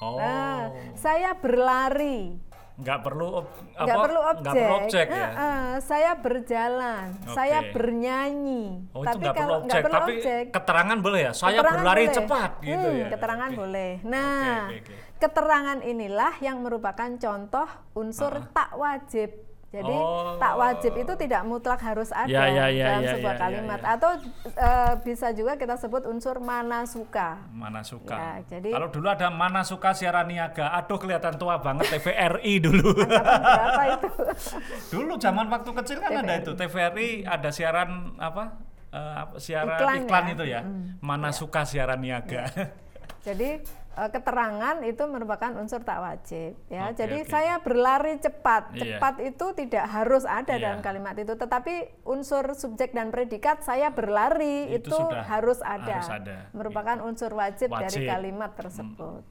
Oh. 0.00 0.16
Nah, 0.16 0.72
saya 0.96 1.36
berlari 1.36 2.40
nggak 2.74 3.00
perlu 3.04 3.26
ob- 3.36 3.52
nggak 3.76 3.92
apa, 3.92 4.00
perlu 4.00 4.20
objek, 4.22 4.40
nggak 4.40 4.54
perlu 4.56 4.76
objek 4.80 5.06
ya. 5.06 5.20
Eh, 5.20 5.28
eh, 5.36 5.68
saya 5.82 6.10
berjalan 6.16 7.06
Oke. 7.12 7.28
saya 7.30 7.58
bernyanyi 7.68 8.64
Oh 8.88 9.04
itu 9.04 9.06
tapi 9.06 9.20
nggak 9.20 9.34
perlu 9.34 9.44
kalau 9.44 9.56
objek, 9.58 9.68
nggak 9.68 9.84
perlu 9.84 9.92
tapi 9.92 10.12
objek 10.14 10.44
keterangan 10.48 10.98
boleh 10.98 11.20
ya. 11.20 11.32
Saya 11.34 11.50
keterangan 11.52 11.74
berlari 11.76 12.00
boleh. 12.00 12.16
cepat 12.16 12.50
gitu 12.62 12.88
Hmm, 12.88 12.96
ya. 12.96 13.08
keterangan 13.12 13.50
Oke. 13.50 13.58
boleh 13.58 13.90
nah 14.00 14.40
oke, 14.64 14.76
oke. 14.80 14.94
keterangan 15.20 15.78
inilah 15.82 16.32
yang 16.40 16.56
merupakan 16.58 17.10
contoh 17.14 17.68
unsur 17.92 18.32
tak 18.50 18.70
wajib 18.74 19.28
jadi 19.70 19.86
Oh. 19.94 20.34
tak 20.36 20.54
wajib 20.56 20.92
itu 20.94 21.12
tidak 21.14 21.46
mutlak 21.46 21.78
harus 21.78 22.10
ada 22.10 22.26
Ya, 22.26 22.42
ya, 22.44 22.66
ya, 22.66 22.86
dalam 22.90 23.02
ya, 23.02 23.10
sebuah 23.14 23.30
ya, 23.30 23.38
ya, 23.38 23.40
kalimat 23.40 23.80
ya. 23.80 23.88
atau 23.94 24.10
eh, 24.44 24.92
bisa 25.00 25.30
juga 25.30 25.54
kita 25.54 25.74
sebut 25.74 26.02
unsur 26.04 26.38
mana 26.38 26.82
suka 26.84 27.38
Mana 27.50 27.80
suka. 27.80 28.18
Ya, 28.18 28.32
jadi- 28.50 28.74
Kalau 28.74 28.90
dulu 28.90 29.06
ada 29.06 29.30
mana 29.30 29.62
suka 29.62 29.94
siaran 29.94 30.26
niaga. 30.26 30.74
Aduh 30.74 30.98
kelihatan 30.98 31.38
tua 31.38 31.56
banget 31.56 31.86
TVRI 31.88 32.54
dulu. 32.58 32.90
Berapa 32.98 33.82
itu 33.94 34.08
dulu 34.92 35.14
zaman 35.16 35.46
waktu 35.46 35.70
kecil 35.72 35.96
kan 35.98 36.10
ada 36.12 36.22
TVRI. 36.26 36.42
itu 36.42 36.52
TVRI 36.52 37.08
ada 37.24 37.48
siaran 37.48 37.90
apa? 38.18 38.44
apa, 38.90 39.38
siaran 39.38 39.78
Iklan 39.78 39.96
iklan, 40.02 40.24
ya? 40.26 40.32
itu 40.34 40.44
ya. 40.50 40.60
Mana 40.98 41.30
suka 41.30 41.62
siaran 41.62 42.02
niaga. 42.02 42.50
Jadi 43.26 43.48
eh, 43.54 43.79
keterangan 43.90 44.80
itu 44.86 45.02
merupakan 45.04 45.50
unsur 45.58 45.82
tak 45.82 45.98
wajib 45.98 46.54
ya. 46.70 46.88
Oke, 46.88 47.02
Jadi 47.02 47.18
oke. 47.20 47.28
saya 47.28 47.58
berlari 47.58 48.16
cepat. 48.16 48.70
Iya. 48.72 48.96
Cepat 48.96 49.14
itu 49.20 49.46
tidak 49.58 49.84
harus 49.90 50.22
ada 50.24 50.54
Iya. 50.54 50.62
dalam 50.70 50.80
kalimat 50.80 51.18
itu, 51.18 51.34
tetapi 51.34 51.74
unsur 52.06 52.54
subjek 52.54 52.94
dan 52.94 53.10
predikat 53.10 53.60
saya 53.60 53.90
berlari 53.90 54.70
Itu 54.70 54.94
itu, 54.94 54.98
harus 55.26 55.58
ada. 55.60 56.00
harus 56.00 56.10
ada. 56.10 56.36
Merupakan 56.54 57.02
unsur 57.02 57.34
wajib, 57.34 57.68
dari 57.74 58.06
Wajib. 58.06 58.08
kalimat 58.08 58.50
tersebut. 58.54 59.22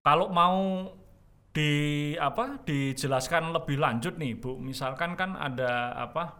Kalau 0.00 0.32
mau 0.32 0.90
di 1.52 1.72
apa 2.16 2.60
dijelaskan 2.64 3.52
lebih 3.52 3.80
lanjut 3.80 4.16
nih 4.16 4.36
Bu, 4.36 4.60
misalkan 4.60 5.16
kan 5.16 5.32
ada 5.34 5.96
apa 5.96 6.36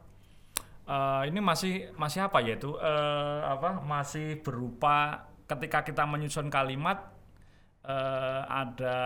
eh, 0.84 1.22
ini 1.28 1.40
masih 1.40 1.90
masih 1.96 2.28
apa 2.28 2.44
ya 2.44 2.54
itu 2.56 2.76
eh, 2.76 3.40
apa 3.42 3.80
masih 3.80 4.38
berupa 4.44 5.24
ketika 5.48 5.82
kita 5.82 6.04
menyusun 6.04 6.46
kalimat 6.46 7.15
eh, 7.86 8.42
ada 8.44 8.98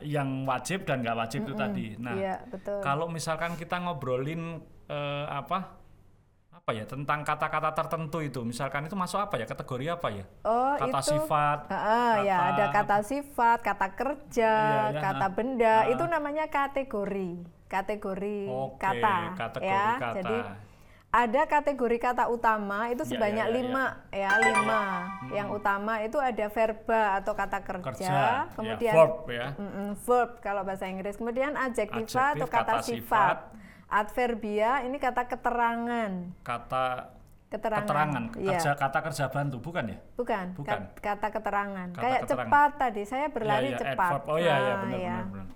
yang 0.00 0.44
wajib 0.44 0.84
dan 0.84 1.00
nggak 1.00 1.16
wajib 1.18 1.40
itu 1.42 1.54
tadi. 1.54 1.86
Nah, 1.96 2.12
Iya, 2.12 2.44
betul. 2.46 2.78
kalau 2.80 3.08
misalkan 3.08 3.56
kita 3.56 3.80
ngobrolin 3.80 4.60
eh, 4.86 5.26
apa 5.26 5.80
apa 6.50 6.76
ya 6.76 6.84
tentang 6.84 7.24
kata-kata 7.24 7.72
tertentu 7.72 8.20
itu, 8.20 8.44
misalkan 8.44 8.84
itu 8.84 8.92
masuk 8.92 9.16
apa 9.18 9.40
ya 9.40 9.46
kategori 9.48 9.86
apa 9.88 10.08
ya? 10.12 10.24
Oh, 10.44 10.76
kata 10.76 11.00
itu 11.00 11.16
sifat, 11.16 11.58
Ah, 11.66 12.20
ya 12.20 12.36
kata- 12.36 12.48
ada 12.52 12.64
kata 12.70 12.96
sifat, 13.00 13.58
kata 13.64 13.86
kerja, 13.94 14.52
Iya, 14.52 14.82
iya, 14.92 15.00
kata 15.00 15.26
ah. 15.26 15.30
benda, 15.32 15.74
Ah. 15.80 15.88
itu 15.88 16.04
namanya 16.04 16.44
kategori. 16.46 17.30
Kategori 17.64 18.40
Oke, 18.50 18.76
kata 18.76 19.16
kategori 19.38 19.70
ya. 19.72 19.86
kata. 19.96 20.14
Jadi 20.20 20.36
ada 21.10 21.42
kategori 21.42 21.98
kata 21.98 22.26
utama 22.26 22.86
itu 22.86 23.02
Ya, 23.02 23.10
sebanyak 23.10 23.42
ya, 23.42 23.50
ya, 23.50 23.56
lima 23.56 23.84
ya 24.10 24.30
lima. 24.38 24.80
Yang 25.28 25.48
utama 25.52 25.98
itu 25.98 26.16
ada 26.16 26.46
verba 26.46 27.18
atau 27.18 27.34
kata 27.34 27.58
kerja, 27.60 27.90
Kerja, 27.90 28.22
kemudian 28.54 28.78
ya, 28.80 28.94
verb 28.94 29.14
ya. 29.26 29.46
Mm-mm, 29.52 29.98
verb 29.98 30.30
kalau 30.38 30.62
bahasa 30.62 30.86
Inggris, 30.86 31.14
kemudian 31.14 31.52
adjektiva 31.52 32.38
atau 32.38 32.46
kata, 32.46 32.62
kata 32.62 32.74
sifat. 32.80 32.96
sifat. 33.02 33.38
Adverbia 33.90 34.86
ini 34.86 34.96
kata 34.96 35.26
keterangan, 35.26 36.12
Kata 36.40 37.10
keterangan. 37.48 37.82
keterangan, 37.82 38.22
Iya. 38.38 38.50
kerja 38.54 38.70
kata 38.78 38.98
kerja 39.02 39.24
bantu 39.26 39.58
bukan 39.58 39.90
ya? 39.90 39.98
Bukan, 40.14 40.46
Bukan. 40.54 40.78
kat- 40.94 40.94
kata 41.02 41.28
keterangan. 41.32 41.88
Kata 41.90 41.98
Kayak 41.98 42.20
keterangan. 42.22 42.46
cepat 42.46 42.70
tadi, 42.78 43.02
saya 43.02 43.26
berlari 43.26 43.66
Iya, 43.66 43.74
iya, 43.74 43.80
cepat. 43.82 44.10
adverb. 44.14 44.24
Oh 44.24 44.38
iya 44.38 44.54
iya 44.54 44.70
Ah, 44.70 44.78
benar 44.80 44.94
ya. 44.96 45.16
benar 45.18 45.26
benar. 45.26 45.46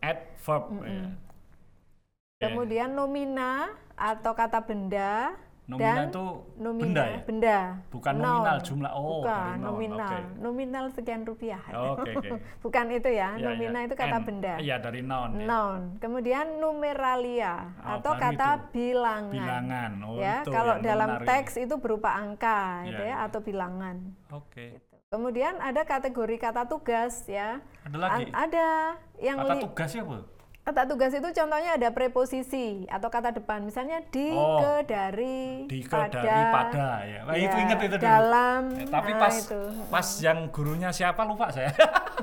Adverb. 0.00 0.64
ya. 0.80 0.80
Oke. 0.80 2.40
Kemudian 2.40 2.90
nomina 2.90 3.52
atau 3.94 4.32
kata 4.32 4.60
benda 4.60 5.32
Nomina 5.64 5.96
dan 5.96 6.12
itu 6.12 6.24
nomina, 6.60 6.84
benda 6.84 7.04
ya? 7.08 7.18
benda. 7.24 7.58
Bukan 7.88 8.12
Noun. 8.14 8.28
nominal 8.36 8.58
jumlah. 8.60 8.92
Oh, 8.92 9.24
Bukan, 9.24 9.56
nominal. 9.56 10.12
oke. 10.12 10.20
Nominal 10.36 10.84
sekian 10.92 11.24
rupiah. 11.24 11.62
Oke 11.72 12.10
oke. 12.12 12.28
Bukan 12.68 12.84
itu 12.92 13.08
ya, 13.08 13.32
Iya, 13.32 13.48
nomina 13.48 13.78
iya. 13.80 13.86
itu 13.88 13.94
kata 13.96 14.18
N. 14.20 14.24
benda. 14.28 14.54
Iya 14.60 14.76
dari 14.76 15.00
noun. 15.00 15.30
ya. 15.34 15.46
Noun. 15.48 15.80
Kemudian 15.96 16.60
numeralia 16.60 17.72
Oh, 17.80 17.96
atau 17.96 18.12
kata 18.14 18.48
itu. 18.60 18.64
bilangan. 18.70 19.32
Bilangan. 19.32 19.90
Oh, 20.04 20.14
ya, 20.14 20.36
itu 20.38 20.50
kalau 20.52 20.74
dalam 20.80 21.08
menarik. 21.16 21.28
teks 21.32 21.54
itu 21.56 21.74
berupa 21.76 22.12
angka 22.12 22.60
gitu 22.84 23.00
Iya, 23.00 23.08
ya 23.08 23.16
iya. 23.16 23.24
atau 23.24 23.40
bilangan. 23.40 23.96
Oke. 24.30 24.66
Kemudian 25.08 25.54
ada 25.58 25.80
kategori 25.82 26.36
kata 26.36 26.68
tugas 26.68 27.24
ya. 27.24 27.64
Ada 27.82 27.96
lagi. 27.96 28.28
An- 28.28 28.36
ada 28.36 28.68
yang 29.16 29.40
Kata 29.40 29.54
li- 29.54 29.62
tugasnya 29.64 30.02
apa? 30.04 30.18
Kata 30.64 30.88
tugas 30.88 31.12
itu 31.12 31.28
contohnya 31.28 31.76
ada 31.76 31.92
preposisi 31.92 32.88
atau 32.88 33.12
kata 33.12 33.36
depan. 33.36 33.60
Misalnya 33.68 34.00
di, 34.08 34.32
Oh, 34.32 34.64
ke, 34.64 34.88
dari, 34.88 35.68
Di 35.68 35.84
ke 35.84 35.92
pada. 35.92 36.20
dari 36.24 36.44
pada 36.48 36.88
ya. 37.04 37.20
Wah, 37.28 37.36
itu 37.36 37.52
ya, 37.52 37.62
ingat 37.68 37.78
itu 37.84 37.96
dulu. 38.00 38.08
Dalam. 38.08 38.62
Eh, 38.80 38.88
tapi 38.88 39.10
nah, 39.12 39.20
pas 39.20 39.34
itu. 39.36 39.60
pas 39.92 40.06
yang 40.24 40.38
gurunya 40.48 40.88
siapa 40.88 41.20
lupa 41.28 41.52
saya. 41.52 41.68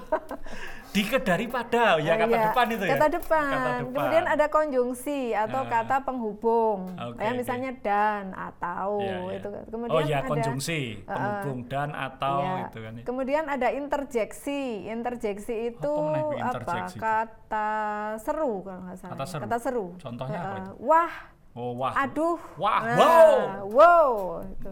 di 0.91 1.07
ke 1.07 1.17
daripada 1.17 1.95
ya 1.97 2.19
kata 2.19 2.27
Iya, 2.29 2.43
depan 2.45 2.65
itu 2.69 2.83
ya. 2.83 2.91
Kata 2.93 3.07
depan. 3.09 3.47
Kata 3.47 3.69
depan. 3.71 3.87
Kemudian 3.87 4.25
ada 4.27 4.45
konjungsi 4.45 5.21
atau 5.31 5.61
Ah. 5.61 5.69
kata 5.69 5.95
penghubung. 6.03 6.79
Oke, 6.93 7.15
ya 7.17 7.31
oke. 7.31 7.37
misalnya 7.37 7.71
dan 7.79 8.25
atau 8.31 8.99
Iya, 8.99 9.15
iya. 9.21 9.37
itu. 9.37 9.47
Kemudian 9.65 9.95
oh 9.95 10.01
ya 10.03 10.17
ada 10.17 10.27
konjungsi, 10.27 10.79
uh, 11.01 11.07
penghubung 11.07 11.59
dan 11.65 11.89
atau 11.91 12.37
Iya. 12.37 12.59
itu 12.61 12.77
kan. 12.77 12.91
ya. 12.93 13.03
Kemudian 13.03 13.43
ada 13.47 13.67
interjeksi. 13.71 14.61
Interjeksi 14.85 15.55
itu 15.69 15.87
Apa 15.87 16.11
ku 16.11 16.27
apa? 16.27 16.43
interjeksi? 16.43 16.97
Kata 16.99 17.69
seru 18.17 18.53
kalau 18.61 18.81
nggak 18.83 18.97
salah. 18.97 19.11
Kata 19.15 19.25
seru. 19.25 19.41
Kata 19.41 19.57
seru. 19.57 19.85
Contohnya 19.95 20.39
apa 20.39 20.51
Uh, 20.51 20.59
itu? 20.59 20.71
Wah, 20.81 21.13
Oh 21.51 21.71
wah. 21.77 21.93
aduh. 21.97 22.39
Wah, 22.57 22.79
Nah, 22.81 22.95
wow. 22.97 23.35
wow. 23.69 24.11
Itu. 24.45 24.71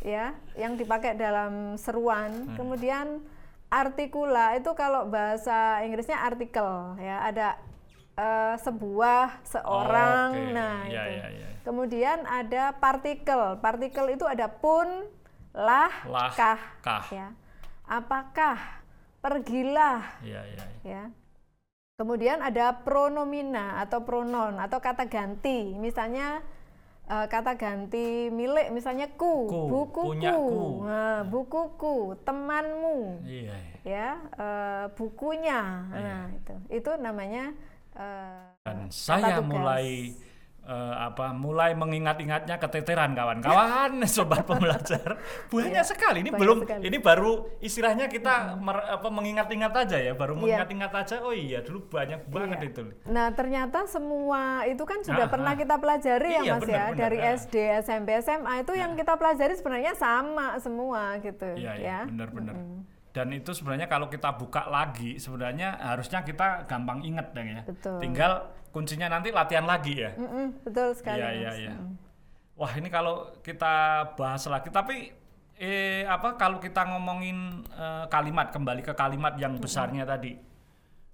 Ya, 0.00 0.32
yang 0.54 0.74
dipakai 0.74 1.12
dalam 1.14 1.74
Hmm. 1.74 1.76
seruan. 1.76 2.30
Kemudian 2.54 3.18
artikula 3.70 4.58
itu 4.58 4.70
kalau 4.74 5.06
bahasa 5.06 5.80
Inggrisnya 5.86 6.18
artikel 6.20 6.98
ya, 6.98 7.22
ada 7.22 7.48
eh, 8.18 8.54
sebuah, 8.60 9.40
seorang. 9.46 10.28
Oke. 10.34 10.52
Nah, 10.52 10.78
Iya, 10.84 11.02
itu. 11.06 11.14
iya, 11.16 11.26
iya. 11.30 11.48
Kemudian 11.62 12.18
ada 12.26 12.74
partikel. 12.76 13.56
Partikel 13.62 14.12
itu 14.12 14.26
ada 14.26 14.50
pun, 14.50 15.06
lah, 15.54 15.88
Lah, 16.04 16.34
kah, 16.34 16.60
kah. 16.82 17.04
ya. 17.08 17.32
Apakah, 17.86 18.58
pergilah, 19.22 20.20
Iya 20.20 20.42
iya. 20.50 20.64
iya. 20.66 20.66
ya. 20.84 21.02
Kemudian 21.96 22.40
ada 22.40 22.80
pronomina 22.80 23.76
atau 23.84 24.00
pronon 24.08 24.56
atau 24.56 24.80
kata 24.80 25.04
ganti. 25.04 25.76
Misalnya 25.76 26.40
eh, 27.10 27.26
kata 27.26 27.52
ganti 27.54 28.06
milik 28.30 28.70
misalnya 28.70 29.10
ku, 29.12 29.44
Ku, 29.44 29.60
bukuku, 29.66 30.14
punyaku. 30.14 30.86
Nah, 30.86 31.20
bukuku, 31.26 31.96
temanmu, 32.22 32.98
Iya. 33.26 33.50
iya. 33.50 33.58
ya, 33.82 34.08
eh, 34.38 34.84
bukunya. 34.94 35.60
Iya. 35.90 36.00
Nah, 36.06 36.24
itu. 36.30 36.54
Itu 36.70 36.90
namanya 36.96 37.50
eh, 37.92 38.46
Dan 38.62 38.86
saya 38.88 39.42
tugas. 39.42 39.50
mulai 39.50 40.14
eh, 40.62 40.74
apa 41.00 41.32
mulai 41.32 41.72
mengingat-ingatnya 41.72 42.56
keteteran 42.56 43.12
kawan-kawan 43.12 43.90
sobat 44.10 44.44
pembelajar 44.44 45.16
banyak 45.46 45.72
Iya, 45.72 45.82
sekali 45.82 46.20
ini 46.20 46.30
banyak 46.30 46.40
belum 46.40 46.58
sekali. 46.62 46.82
ini 46.84 46.98
baru 46.98 47.32
istilahnya 47.58 48.06
kita 48.06 48.34
mer- 48.56 48.86
apa 48.90 49.08
mengingat-ingat 49.08 49.72
aja 49.74 49.98
ya 49.98 50.12
baru 50.12 50.34
Iya. 50.34 50.40
mengingat-ingat 50.40 50.92
aja 50.94 51.16
oh 51.20 51.32
iya 51.32 51.60
dulu 51.60 51.88
banyak 51.88 52.20
banget 52.26 52.58
Iya. 52.58 52.68
itu 52.68 52.80
Nah, 53.06 53.26
ternyata 53.30 53.84
semua 53.84 54.40
itu 54.64 54.82
kan 54.82 55.00
sudah 55.00 55.26
Ah, 55.26 55.32
pernah 55.32 55.52
ah. 55.52 55.58
kita 55.58 55.74
pelajari 55.76 56.28
ya, 56.30 56.42
Iya, 56.42 56.52
Mas 56.52 56.62
benar, 56.62 56.70
ya. 56.70 56.84
benar, 56.86 57.00
Dari 57.00 57.18
ah. 57.18 57.34
SD, 57.34 57.54
SMP, 57.80 58.08
SMA 58.18 58.52
itu 58.60 58.72
yang 58.74 58.92
kita 58.94 59.14
pelajari 59.14 59.54
sebenarnya 59.54 59.92
sama 59.94 60.58
semua 60.58 61.16
gitu 61.18 61.48
iya 61.54 61.72
iya 61.74 61.98
ya. 61.98 62.00
benar-benar 62.06 62.54
dan 63.10 63.30
itu 63.30 63.50
sebenarnya 63.50 63.86
kalau 63.86 64.06
kita 64.06 64.30
buka 64.34 64.66
lagi 64.66 65.18
sebenarnya 65.18 65.76
harusnya 65.82 66.22
kita 66.22 66.64
gampang 66.64 67.02
inget 67.02 67.34
dong 67.34 67.48
ya 67.48 67.62
Betul. 67.66 67.98
tinggal 67.98 68.32
kuncinya 68.70 69.10
nanti 69.10 69.34
latihan 69.34 69.66
lagi 69.66 69.98
ya 69.98 70.14
Mm-mm, 70.14 70.62
betul 70.62 70.94
sekali. 70.94 71.18
Iya 71.18 71.28
iya 71.34 71.50
Mas. 71.50 71.58
iya. 71.58 71.72
Mm. 71.74 71.94
Wah 72.54 72.72
ini 72.76 72.86
kalau 72.86 73.34
kita 73.40 73.74
bahas 74.14 74.44
lagi, 74.46 74.68
tapi 74.68 75.10
eh 75.56 76.04
apa 76.04 76.36
kalau 76.36 76.60
kita 76.60 76.86
ngomongin 76.86 77.36
eh, 77.66 78.04
kalimat 78.06 78.52
kembali 78.52 78.84
ke 78.84 78.92
kalimat 78.92 79.32
yang 79.40 79.56
besarnya 79.56 80.04
tadi, 80.04 80.36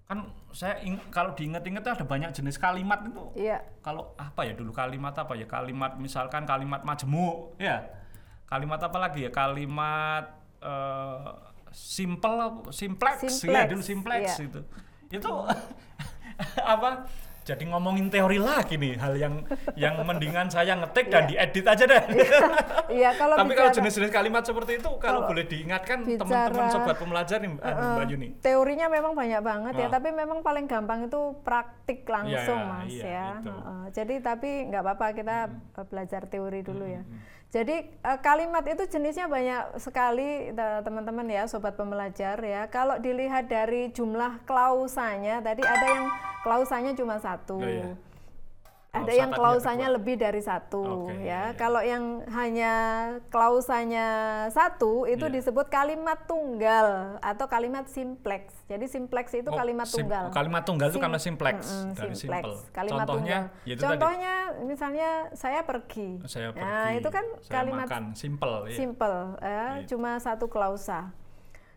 kan 0.04 0.26
saya 0.50 0.82
ing- 0.82 1.06
kalau 1.08 1.32
diinget-inget 1.32 1.86
ada 1.86 2.02
banyak 2.02 2.34
jenis 2.34 2.58
kalimat 2.58 2.98
itu. 3.06 3.30
Iya. 3.38 3.62
Kalau 3.78 4.12
apa 4.18 4.42
ya 4.42 4.52
dulu 4.52 4.74
kalimat 4.74 5.14
apa 5.14 5.32
ya 5.32 5.46
kalimat 5.46 5.94
misalkan 5.96 6.44
kalimat 6.44 6.82
majemuk 6.82 7.54
ya 7.56 7.78
kalimat 8.44 8.82
apa 8.82 8.98
lagi 9.00 9.24
ya 9.24 9.30
kalimat 9.30 10.26
eh, 10.60 11.30
simple 11.70 12.36
simplex, 12.70 13.16
ya 13.20 13.30
Simplex, 13.30 13.66
dulu 13.68 13.82
simplex 13.82 14.22
iya. 14.34 14.46
itu 14.46 14.60
itu 15.08 15.30
apa 16.74 17.06
jadi 17.46 17.62
ngomongin 17.62 18.10
teori 18.10 18.42
lagi 18.42 18.74
nih 18.74 18.98
hal 18.98 19.14
yang 19.14 19.38
yang 19.78 19.94
mendingan 20.02 20.50
saya 20.50 20.74
ngetik 20.74 21.06
dan 21.06 21.30
diedit 21.30 21.62
aja 21.62 21.86
deh 21.86 22.02
Iya, 22.86 23.14
kalau 23.14 23.38
tapi 23.38 23.54
kalau 23.54 23.70
bicara- 23.70 23.76
jenis-jenis 23.78 24.10
kalimat 24.10 24.42
seperti 24.42 24.72
itu 24.76 24.90
kalau 24.98 25.22
Kalau 25.22 25.30
boleh 25.30 25.46
diingatkan 25.46 26.02
teman-teman 26.02 26.66
sobat 26.68 26.98
pembelajar 26.98 27.38
nih 27.38 27.54
anu, 27.54 27.62
Eh, 27.62 27.94
Mbak 27.94 28.04
Yuni 28.10 28.28
Teorinya 28.40 28.86
memang 28.88 29.14
banyak 29.14 29.40
banget 29.40 29.74
ya, 29.76 29.86
Ah. 29.86 29.90
tapi 29.92 30.08
memang 30.10 30.42
paling 30.42 30.66
gampang 30.66 31.06
itu 31.06 31.20
praktik 31.40 32.02
langsung, 32.04 32.58
Iya, 32.58 32.66
Mas 32.68 32.90
iya, 32.90 33.04
ya. 33.06 33.26
itu. 33.38 33.46
Heeh. 33.48 33.82
jadi 33.92 34.14
tapi 34.20 34.50
nggak 34.66 34.82
apa-apa 34.82 35.06
kita 35.14 35.36
eh, 35.72 35.86
belajar 35.86 36.22
teori 36.26 36.60
dulu 36.62 36.82
ya. 36.84 37.02
Jadi 37.54 37.76
eh, 37.88 38.18
kalimat 38.20 38.66
itu 38.66 38.84
jenisnya 38.90 39.30
banyak 39.30 39.78
sekali 39.78 40.50
te- 40.50 40.80
teman-teman 40.82 41.26
ya, 41.30 41.46
sobat 41.46 41.78
pembelajar 41.78 42.36
ya. 42.42 42.66
Kalau 42.68 42.98
dilihat 42.98 43.46
dari 43.46 43.94
jumlah 43.94 44.42
klausanya, 44.44 45.38
tadi 45.40 45.62
ada 45.62 45.86
yang 45.86 46.06
klausanya 46.42 46.92
cuma 46.98 47.22
satu. 47.22 47.62
Oh, 47.62 47.66
iya. 47.66 47.94
Ada 48.98 49.12
yang 49.12 49.30
tadi 49.30 49.38
klausanya 49.38 49.88
lebih 49.90 50.14
dari 50.16 50.40
satu 50.40 50.82
Oke, 51.04 51.12
ya. 51.12 51.18
iya, 51.18 51.22
iya. 51.22 51.40
Kalau 51.54 51.80
yang 51.80 52.04
hanya 52.28 52.72
klausanya 53.30 54.06
satu 54.48 55.04
itu 55.04 55.22
Iya. 55.22 55.34
disebut 55.36 55.66
kalimat 55.66 56.24
tunggal 56.24 57.18
atau 57.20 57.46
kalimat 57.46 57.84
simplex. 57.86 58.50
Jadi 58.64 58.86
simplex 58.86 59.30
itu 59.32 59.46
Oh, 59.46 59.54
kalimat 59.54 59.84
sim- 59.84 60.02
tunggal. 60.02 60.30
kalimat 60.30 60.62
tunggal 60.62 60.88
itu 60.88 60.98
kalimat 60.98 61.20
simplex 61.20 61.56
Mm-mm, 61.64 61.94
dari 61.94 62.14
simplex. 62.14 62.42
simple. 62.42 62.54
Kalimat 62.72 63.04
Contohnya 63.04 63.38
tunggal. 63.46 63.66
ya 63.66 63.74
Contohnya 63.78 64.34
misalnya 64.62 65.08
saya 65.32 65.60
pergi. 65.60 66.18
tadi. 66.18 66.28
Saya 66.28 66.48
pergi. 66.50 66.64
Nah, 66.64 66.88
itu 66.92 67.08
kan 67.08 67.24
saya 67.38 67.52
kalimat 67.54 67.86
makan 67.86 68.04
simple 68.12 68.54
ya. 68.66 68.76
simple 68.76 69.16
ya, 69.38 69.64
Gitu. 69.78 69.88
cuma 69.92 70.10
satu 70.16 70.46
klausa. 70.46 71.10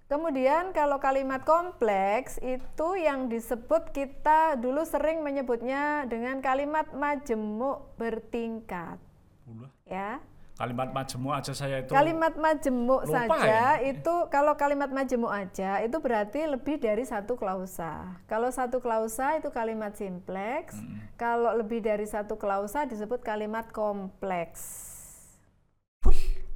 Kemudian 0.09 0.73
kalau 0.73 0.97
kalimat 0.97 1.45
kompleks 1.45 2.41
itu 2.41 2.97
yang 2.97 3.29
disebut 3.29 3.93
kita 3.93 4.57
dulu 4.57 4.81
sering 4.81 5.21
menyebutnya 5.21 6.09
dengan 6.09 6.41
kalimat 6.41 6.89
majemuk 6.97 7.93
bertingkat 7.93 8.97
Ulah. 9.45 9.69
ya. 9.85 10.17
Kalimat 10.57 10.91
majemuk 10.91 11.31
aja 11.31 11.53
saya 11.53 11.85
itu 11.85 11.93
Kalimat 11.93 12.35
majemuk 12.35 13.05
Lupa 13.05 13.15
saja 13.15 13.79
ya? 13.79 13.95
itu 13.95 14.15
kalau 14.33 14.57
kalimat 14.57 14.89
majemuk 14.89 15.29
aja 15.29 15.77
itu 15.85 16.01
berarti 16.01 16.41
lebih 16.49 16.81
dari 16.81 17.05
satu 17.05 17.37
klausa. 17.37 18.17
Kalau 18.25 18.49
satu 18.49 18.81
klausa 18.81 19.37
itu 19.37 19.53
kalimat 19.53 19.93
simplex. 19.93 20.73
Kalau 21.21 21.53
lebih 21.53 21.85
dari 21.85 22.09
satu 22.09 22.33
klausa 22.33 22.89
disebut 22.89 23.21
kalimat 23.21 23.69
kompleks. 23.69 24.88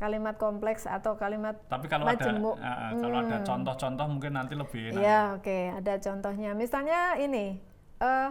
Kalimat 0.03 0.35
kompleks 0.35 0.83
atau 0.83 1.15
kalimat 1.15 1.55
Tapi 1.65 1.87
kalau 1.87 2.03
majemuk. 2.03 2.59
ada 2.59 2.67
ah, 2.67 2.75
ah, 2.83 2.91
kalau 2.93 3.17
ada 3.17 3.37
Hmm. 3.39 3.47
contoh-contoh 3.47 4.05
mungkin 4.05 4.31
nanti 4.33 4.53
lebih 4.53 4.81
enak. 4.89 4.99
Ya, 4.99 5.21
oke, 5.33 5.59
ada 5.73 5.93
contohnya. 5.97 6.51
Misalnya 6.53 7.15
ini, 7.15 7.55
eh, 7.97 8.29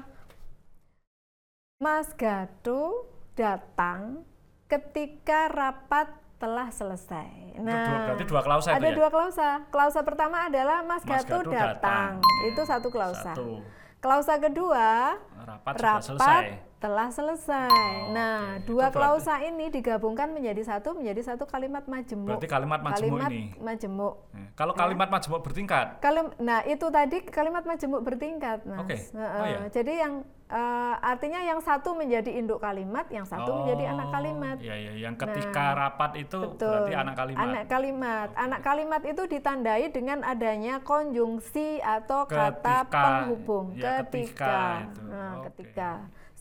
Mas 1.80 2.12
Gatu 2.12 3.08
datang 3.32 4.22
ketika 4.68 5.48
rapat 5.48 6.12
telah 6.36 6.68
selesai. 6.68 7.54
Itu 7.54 7.64
dua- 7.64 8.02
berarti 8.04 8.24
dua 8.26 8.42
klausa 8.42 8.68
itu 8.68 8.78
ada 8.78 8.88
ya? 8.88 8.94
dua 8.94 9.08
klausa. 9.08 9.48
Klausa 9.68 10.00
pertama 10.02 10.44
adalah 10.44 10.82
Mas, 10.82 11.02
Mas 11.02 11.22
Gatu, 11.22 11.40
Gatu 11.40 11.50
datang. 11.50 12.20
datang. 12.20 12.46
Itu 12.46 12.62
satu 12.62 12.88
klausa. 12.88 13.32
Satu. 13.32 13.64
Klausa 13.96 14.34
kedua, 14.36 15.14
Rapat, 15.38 15.72
sudah 15.72 15.94
rapat 15.94 16.02
selesai. 16.04 16.44
Telah 16.82 17.08
selesai. 17.08 17.70
Oh, 17.70 18.10
nah, 18.10 18.58
oke. 18.58 18.66
dua 18.66 18.90
Itu 18.90 18.90
berarti- 18.90 18.98
klausa 18.98 19.34
ini 19.40 19.70
digabungkan 19.70 20.28
menjadi 20.28 20.62
satu 20.66 20.92
menjadi 20.92 21.22
satu 21.24 21.46
kalimat 21.46 21.86
majemuk. 21.86 22.26
Berarti 22.26 22.50
kalimat 22.50 22.80
majemuk 22.82 22.98
Kalimat 23.14 23.30
ini. 23.30 23.44
majemuk. 23.56 24.14
Nah, 24.28 24.48
Kalau 24.52 24.74
kalimat 24.74 25.08
majemuk 25.08 25.40
bertingkat, 25.40 25.86
Kalim, 25.98 26.26
nah 26.36 26.60
itu 26.64 26.86
tadi 26.88 27.22
kalimat 27.24 27.62
majemuk 27.62 28.02
bertingkat, 28.02 28.66
Mas. 28.66 29.14
Heeh. 29.14 29.38
Oh, 29.38 29.46
ya. 29.46 29.60
Jadi 29.70 29.94
yang 29.96 30.14
eh, 30.44 30.94
artinya 31.00 31.40
yang 31.40 31.58
satu 31.58 31.94
menjadi 31.94 32.28
induk 32.28 32.60
kalimat, 32.60 33.08
yang 33.08 33.24
satu 33.24 33.62
menjadi 33.62 33.88
anak 33.88 34.08
kalimat. 34.10 34.56
Iya, 34.58 34.74
iya. 34.76 34.92
Yang 35.00 35.14
ketika 35.22 35.72
rapat 35.72 36.12
itu 36.18 36.40
Betul. 36.44 36.68
berarti 36.68 36.92
anak 36.94 37.14
kalimat. 37.16 37.40
Anak 37.42 37.64
kalimat. 37.66 38.28
Anak 38.36 38.60
kalimat 38.60 39.02
itu 39.02 39.22
ditandai 39.24 39.88
dengan 39.88 40.20
adanya 40.20 40.82
konjungsi 40.82 41.80
atau 41.80 42.28
kata 42.28 42.84
Ketika. 42.84 43.00
penghubung. 43.00 43.66
Ya, 43.72 44.04
ketika. 44.04 44.28
ketika 44.28 44.56
itu. 44.82 45.00
Nah, 45.08 45.30
Oke. 45.32 45.44
ketika. 45.48 45.90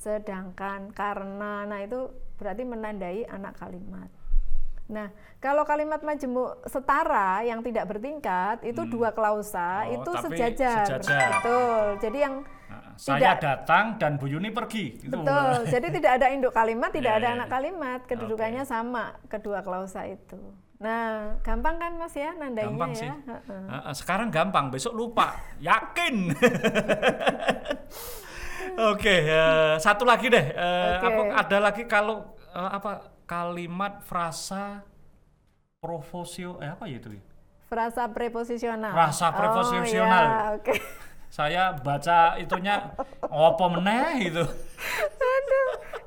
Sedangkan 0.01 0.89
karena. 0.91 1.63
Nah, 1.63 1.79
itu 1.79 2.09
berarti 2.35 2.65
menandai 2.65 3.23
anak 3.29 3.55
kalimat. 3.55 4.09
Nah, 4.89 5.07
kalau 5.37 5.61
kalimat 5.63 6.01
majemuk 6.01 6.57
setara 6.65 7.41
yang 7.41 7.61
tidak 7.61 7.85
bertingkat 7.87 8.59
itu 8.61 8.81
dua 8.83 9.13
klausa 9.13 9.85
Oh, 9.87 9.93
itu 9.93 10.11
sejajar. 10.19 10.83
sejajar. 10.99 11.29
Betul. 11.37 11.85
Jadi 12.01 12.19
yang 12.19 12.35
Nah, 12.71 12.95
saya 12.95 13.35
Tidak. 13.35 13.39
datang 13.43 13.83
dan 13.95 14.15
Bu 14.15 14.25
Yuni 14.25 14.47
pergi. 14.47 14.95
Gitu. 14.97 15.11
Betul. 15.11 15.67
Jadi 15.67 15.87
tidak 15.91 16.11
ada 16.17 16.27
induk 16.27 16.51
kalimat, 16.51 16.89
tidak 16.89 17.13
Ya, 17.13 17.19
ada 17.19 17.27
ya, 17.27 17.33
anak 17.35 17.47
ya. 17.47 17.51
kalimat, 17.51 17.99
kedudukannya 18.07 18.63
sama 18.63 19.03
kedua 19.27 19.59
klausa 19.59 20.07
itu. 20.07 20.39
Nah, 20.79 21.35
gampang 21.39 21.77
kan 21.77 21.91
Mas 21.93 22.11
ya 22.11 22.31
nandainya 22.31 22.67
Gampang 22.71 22.91
ya? 22.91 22.97
sih. 22.97 23.09
Heeh. 23.11 23.63
Heeh, 23.69 23.93
sekarang 23.93 24.27
gampang, 24.31 24.71
besok 24.71 24.91
lupa. 24.91 25.35
Yakin. 25.59 26.31
Oke, 28.93 29.15
eh, 29.27 29.75
satu 29.77 30.03
lagi 30.07 30.27
deh. 30.31 30.45
Eh, 30.51 30.91
Oke. 30.97 31.05
apa 31.07 31.21
ada 31.45 31.57
lagi 31.59 31.83
kalau 31.85 32.35
eh, 32.53 32.69
apa 32.71 33.11
kalimat 33.27 34.03
frasa 34.03 34.83
profosio 35.81 36.59
eh 36.61 36.69
apa 36.69 36.85
ya 36.85 36.97
itu? 37.01 37.17
ya? 37.17 37.23
Frasa 37.71 38.03
preposisional. 38.11 38.91
Frasa 38.91 39.27
preposisional. 39.31 40.25
Oh, 40.25 40.27
ya, 40.27 40.41
oke. 40.59 40.73
Saya 41.31 41.63
baca 41.71 42.35
itunya 42.35 42.91
apa 43.49 43.65
meneh 43.71 44.27
itu. 44.27 44.43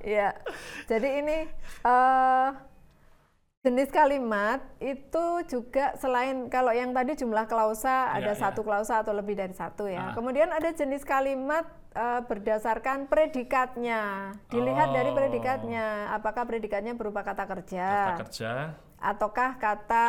Iya. 0.05 0.37
Jadi 0.85 1.09
ini 1.25 1.39
eh 1.89 2.49
jenis 3.65 3.89
kalimat 3.89 4.61
itu 4.77 5.25
juga 5.49 5.97
selain 5.97 6.53
kalau 6.53 6.69
yang 6.69 6.93
tadi 6.93 7.17
jumlah 7.17 7.49
klausa 7.49 8.13
Iya, 8.13 8.21
ada 8.21 8.33
iya. 8.37 8.41
satu 8.45 8.61
klausa 8.61 9.01
atau 9.01 9.17
lebih 9.17 9.33
dari 9.35 9.57
satu 9.57 9.89
ya. 9.89 10.13
Ah. 10.13 10.15
Kemudian 10.15 10.53
ada 10.53 10.69
jenis 10.69 11.01
kalimat 11.01 11.65
eh, 11.97 12.21
berdasarkan 12.29 13.09
predikatnya. 13.09 14.37
Dilihat 14.53 14.93
dari 14.93 15.09
Oh. 15.09 15.17
predikatnya, 15.17 16.13
apakah 16.13 16.45
predikatnya 16.45 16.93
berupa 16.93 17.25
kata 17.25 17.49
kerja 17.49 17.89
Kata 18.13 18.21
kerja. 18.29 18.53
ataukah 19.01 19.51
kata 19.57 20.07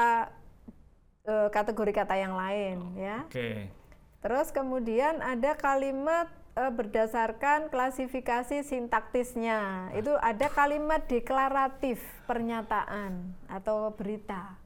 eh, 1.23 1.47
kategori 1.47 1.91
kata 1.95 2.15
yang 2.19 2.35
lain 2.35 2.77
ya. 2.99 3.23
Oke. 3.23 3.71
Terus 4.19 4.51
kemudian 4.51 5.23
ada 5.23 5.55
kalimat 5.55 6.27
eh, 6.55 6.71
berdasarkan 6.71 7.67
klasifikasi 7.69 8.63
sintaktisnya. 8.63 9.91
Itu 9.93 10.15
ada 10.17 10.47
kalimat 10.49 11.03
deklaratif 11.05 11.99
pernyataan 12.25 13.35
atau 13.51 13.91
berita. 13.93 14.57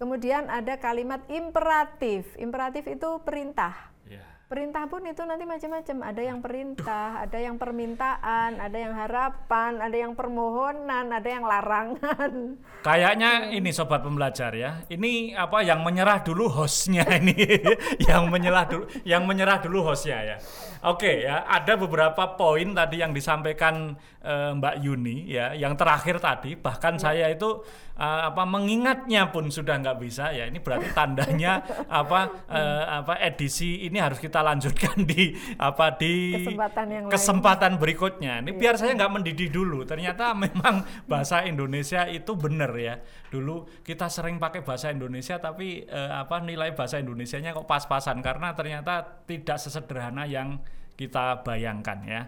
Kemudian 0.00 0.48
ada 0.48 0.80
kalimat 0.80 1.20
imperatif. 1.28 2.24
Imperatif 2.40 2.88
itu 2.88 3.20
perintah. 3.20 3.92
Ya. 4.08 4.24
Perintah 4.48 4.88
pun 4.88 5.04
itu 5.04 5.20
nanti 5.28 5.44
macam-macam. 5.44 5.96
Ada 6.08 6.22
yang 6.24 6.40
perintah, 6.40 7.20
ada 7.20 7.36
yang 7.36 7.60
permintaan, 7.60 8.64
ada 8.64 8.78
yang 8.80 8.96
harapan, 8.96 9.76
ada 9.76 9.92
yang 9.92 10.16
permohonan, 10.16 11.12
ada 11.12 11.28
yang 11.28 11.44
larangan. 11.44 12.56
Kayaknya 12.80 13.52
ini 13.52 13.68
sobat 13.76 14.00
pembelajar 14.00 14.56
ya. 14.56 14.80
Ini 14.88 15.36
apa 15.36 15.60
yang 15.60 15.84
menyerah 15.84 16.24
dulu 16.24 16.48
hostnya 16.48 17.04
ini, 17.20 17.36
yang 18.08 18.32
menyerah 18.32 18.64
dulu, 18.72 18.88
yang 19.04 19.28
menyerah 19.28 19.60
dulu 19.60 19.84
hostnya 19.84 20.24
ya. 20.24 20.36
Oke 20.80 21.28
ya, 21.28 21.44
ada 21.44 21.76
beberapa 21.76 22.40
poin 22.40 22.72
tadi 22.72 23.04
yang 23.04 23.12
disampaikan 23.12 23.92
eh, 24.24 24.50
Mbak 24.56 24.74
Yuni 24.80 25.28
ya, 25.28 25.52
yang 25.52 25.76
terakhir 25.76 26.16
tadi. 26.16 26.56
Bahkan 26.56 26.96
saya 26.96 27.28
itu 27.28 27.60
eh, 28.00 28.20
apa 28.32 28.48
mengingatnya 28.48 29.28
pun 29.28 29.52
sudah 29.52 29.76
nggak 29.76 30.00
bisa 30.00 30.32
ya. 30.32 30.48
Ini 30.48 30.56
berarti 30.64 30.88
tandanya 30.96 31.60
apa 32.00 32.48
eh, 32.48 32.84
apa 32.96 33.20
edisi 33.20 33.84
ini 33.84 34.00
harus 34.00 34.16
kita 34.16 34.40
lanjutkan 34.40 35.04
di 35.04 35.36
apa 35.60 36.00
di 36.00 36.40
Kesempatan 36.40 36.86
yang 36.88 37.04
lain. 37.04 37.12
kesempatan 37.12 37.72
berikutnya. 37.76 38.32
Ini 38.40 38.52
biar 38.56 38.80
saya 38.80 38.96
nggak 38.96 39.12
mendidih 39.20 39.52
dulu. 39.52 39.84
Ternyata 39.84 40.32
memang 40.48 40.80
bahasa 41.04 41.44
Indonesia 41.44 42.08
itu 42.08 42.32
benar 42.40 42.72
ya. 42.80 42.96
Dulu 43.28 43.84
kita 43.84 44.08
sering 44.08 44.40
pakai 44.40 44.64
bahasa 44.64 44.88
Indonesia 44.88 45.36
tapi 45.36 45.84
eh, 45.84 46.12
apa 46.16 46.40
nilai 46.40 46.72
bahasa 46.72 46.96
Indonesianya 46.96 47.52
kok 47.52 47.68
pas-pasan 47.68 48.24
karena 48.24 48.56
ternyata 48.56 49.20
tidak 49.28 49.60
sesederhana 49.60 50.24
yang 50.24 50.56
kita 51.00 51.40
bayangkan 51.40 51.98
ya. 52.04 52.22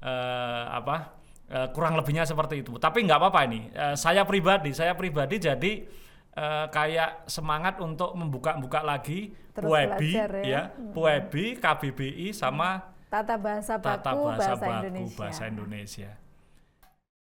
Eh, 0.00 0.64
apa 0.72 1.12
eh, 1.52 1.68
kurang 1.76 2.00
lebihnya 2.00 2.24
seperti 2.24 2.64
itu. 2.64 2.80
Tapi 2.80 3.04
nggak 3.04 3.20
apa-apa 3.20 3.40
ini. 3.44 3.68
Eh, 3.68 3.96
saya 4.00 4.24
pribadi, 4.24 4.72
saya 4.72 4.96
pribadi 4.96 5.36
jadi 5.36 5.72
eh, 6.32 6.66
kayak 6.72 7.28
semangat 7.28 7.76
untuk 7.84 8.16
membuka-buka 8.16 8.80
lagi 8.80 9.44
Terus 9.54 9.70
Puebi 9.70 10.12
ya. 10.18 10.26
ya, 10.42 10.62
Puebi, 10.90 11.60
KBBI 11.62 12.34
sama 12.34 12.90
Tata 13.06 13.38
bahasa 13.38 13.78
baku 13.78 13.86
tata 13.86 14.10
bahasa, 14.10 14.26
bahasa, 14.34 14.66
baku 14.66 14.74
Indonesia. 14.90 15.18
bahasa 15.22 15.42
Indonesia. 15.46 16.10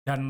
Dan 0.07 0.21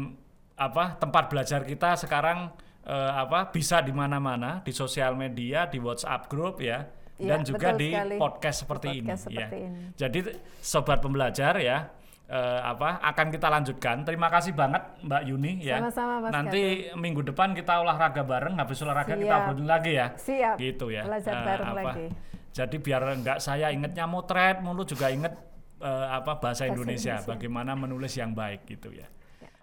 apa 0.57 0.97
tempat 0.97 1.29
belajar 1.29 1.61
kita 1.69 2.01
sekarang 2.01 2.49
eh, 2.89 3.13
apa 3.13 3.53
bisa 3.53 3.85
di 3.85 3.93
mana-mana 3.93 4.65
di 4.65 4.73
sosial 4.73 5.13
media, 5.13 5.69
di 5.69 5.77
WhatsApp 5.77 6.33
grup 6.33 6.65
ya, 6.65 6.89
Iya, 7.15 7.31
dan 7.31 7.41
juga 7.43 7.69
di 7.73 7.95
sekali. 7.95 8.17
podcast 8.19 8.57
Di 8.57 8.61
seperti 8.61 8.89
podcast 8.91 9.01
ini 9.01 9.13
seperti 9.31 9.57
ya. 9.57 9.67
ini. 9.69 9.81
Jadi 9.95 10.19
sobat 10.59 10.99
pembelajar 10.99 11.55
ya 11.57 11.79
eh, 12.25 12.61
apa 12.61 12.99
akan 13.01 13.27
kita 13.31 13.47
lanjutkan. 13.47 13.97
Terima 14.03 14.27
kasih 14.27 14.51
banget 14.51 14.83
Mbak 15.01 15.23
Yuni 15.29 15.53
ya. 15.63 15.79
Sama-sama, 15.79 16.15
Mas 16.21 16.33
Nanti 16.33 16.63
minggu 16.93 17.23
depan 17.23 17.53
kita 17.53 17.79
olahraga 17.79 18.23
bareng, 18.23 18.59
habis 18.59 18.81
olahraga 18.81 19.15
kita 19.15 19.31
Siap. 19.31 19.43
obrolin 19.47 19.69
lagi 19.69 19.93
ya. 19.95 20.07
Siap. 20.13 20.57
Gitu 20.59 20.87
ya. 20.91 21.03
Belajar 21.07 21.33
Eh, 21.33 21.45
bareng 21.45 21.69
apa, 21.71 21.81
lagi. 21.87 22.07
Jadi 22.51 22.77
biar 22.79 23.03
enggak 23.15 23.39
saya 23.39 23.71
ingetnya 23.71 24.07
motret 24.07 24.59
mulu 24.59 24.83
juga 24.83 25.11
inget 25.11 25.35
eh, 25.79 26.07
apa 26.09 26.39
bahasa 26.39 26.65
Indonesia, 26.65 27.19
Indonesia. 27.19 27.31
bagaimana 27.31 27.75
menulis 27.75 28.15
yang 28.15 28.33
baik 28.33 28.67
gitu 28.67 28.91
ya. 28.91 29.07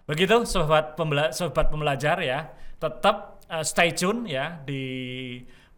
Begitu 0.02 0.44
sobat 0.44 0.96
pembela 0.96 1.32
sobat 1.32 1.68
pembelajar 1.68 2.16
ya. 2.20 2.48
Tetap 2.76 3.44
eh, 3.46 3.60
stay 3.62 3.92
tune 3.92 4.24
ya 4.24 4.56
di 4.62 4.82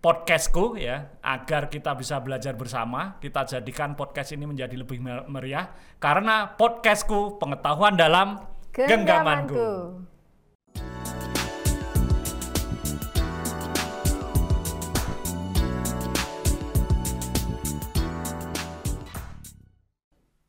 podcastku 0.05 0.77
ya 0.77 1.17
agar 1.25 1.73
kita 1.73 1.97
bisa 1.97 2.21
belajar 2.21 2.53
bersama 2.53 3.17
kita 3.25 3.49
jadikan 3.49 3.97
podcast 3.97 4.37
ini 4.37 4.45
menjadi 4.45 4.77
lebih 4.77 5.01
meriah 5.33 5.73
karena 5.97 6.53
podcastku 6.61 7.41
pengetahuan 7.41 7.97
dalam 7.97 8.37
genggamanku, 8.69 9.57
genggamanku. 9.57 10.05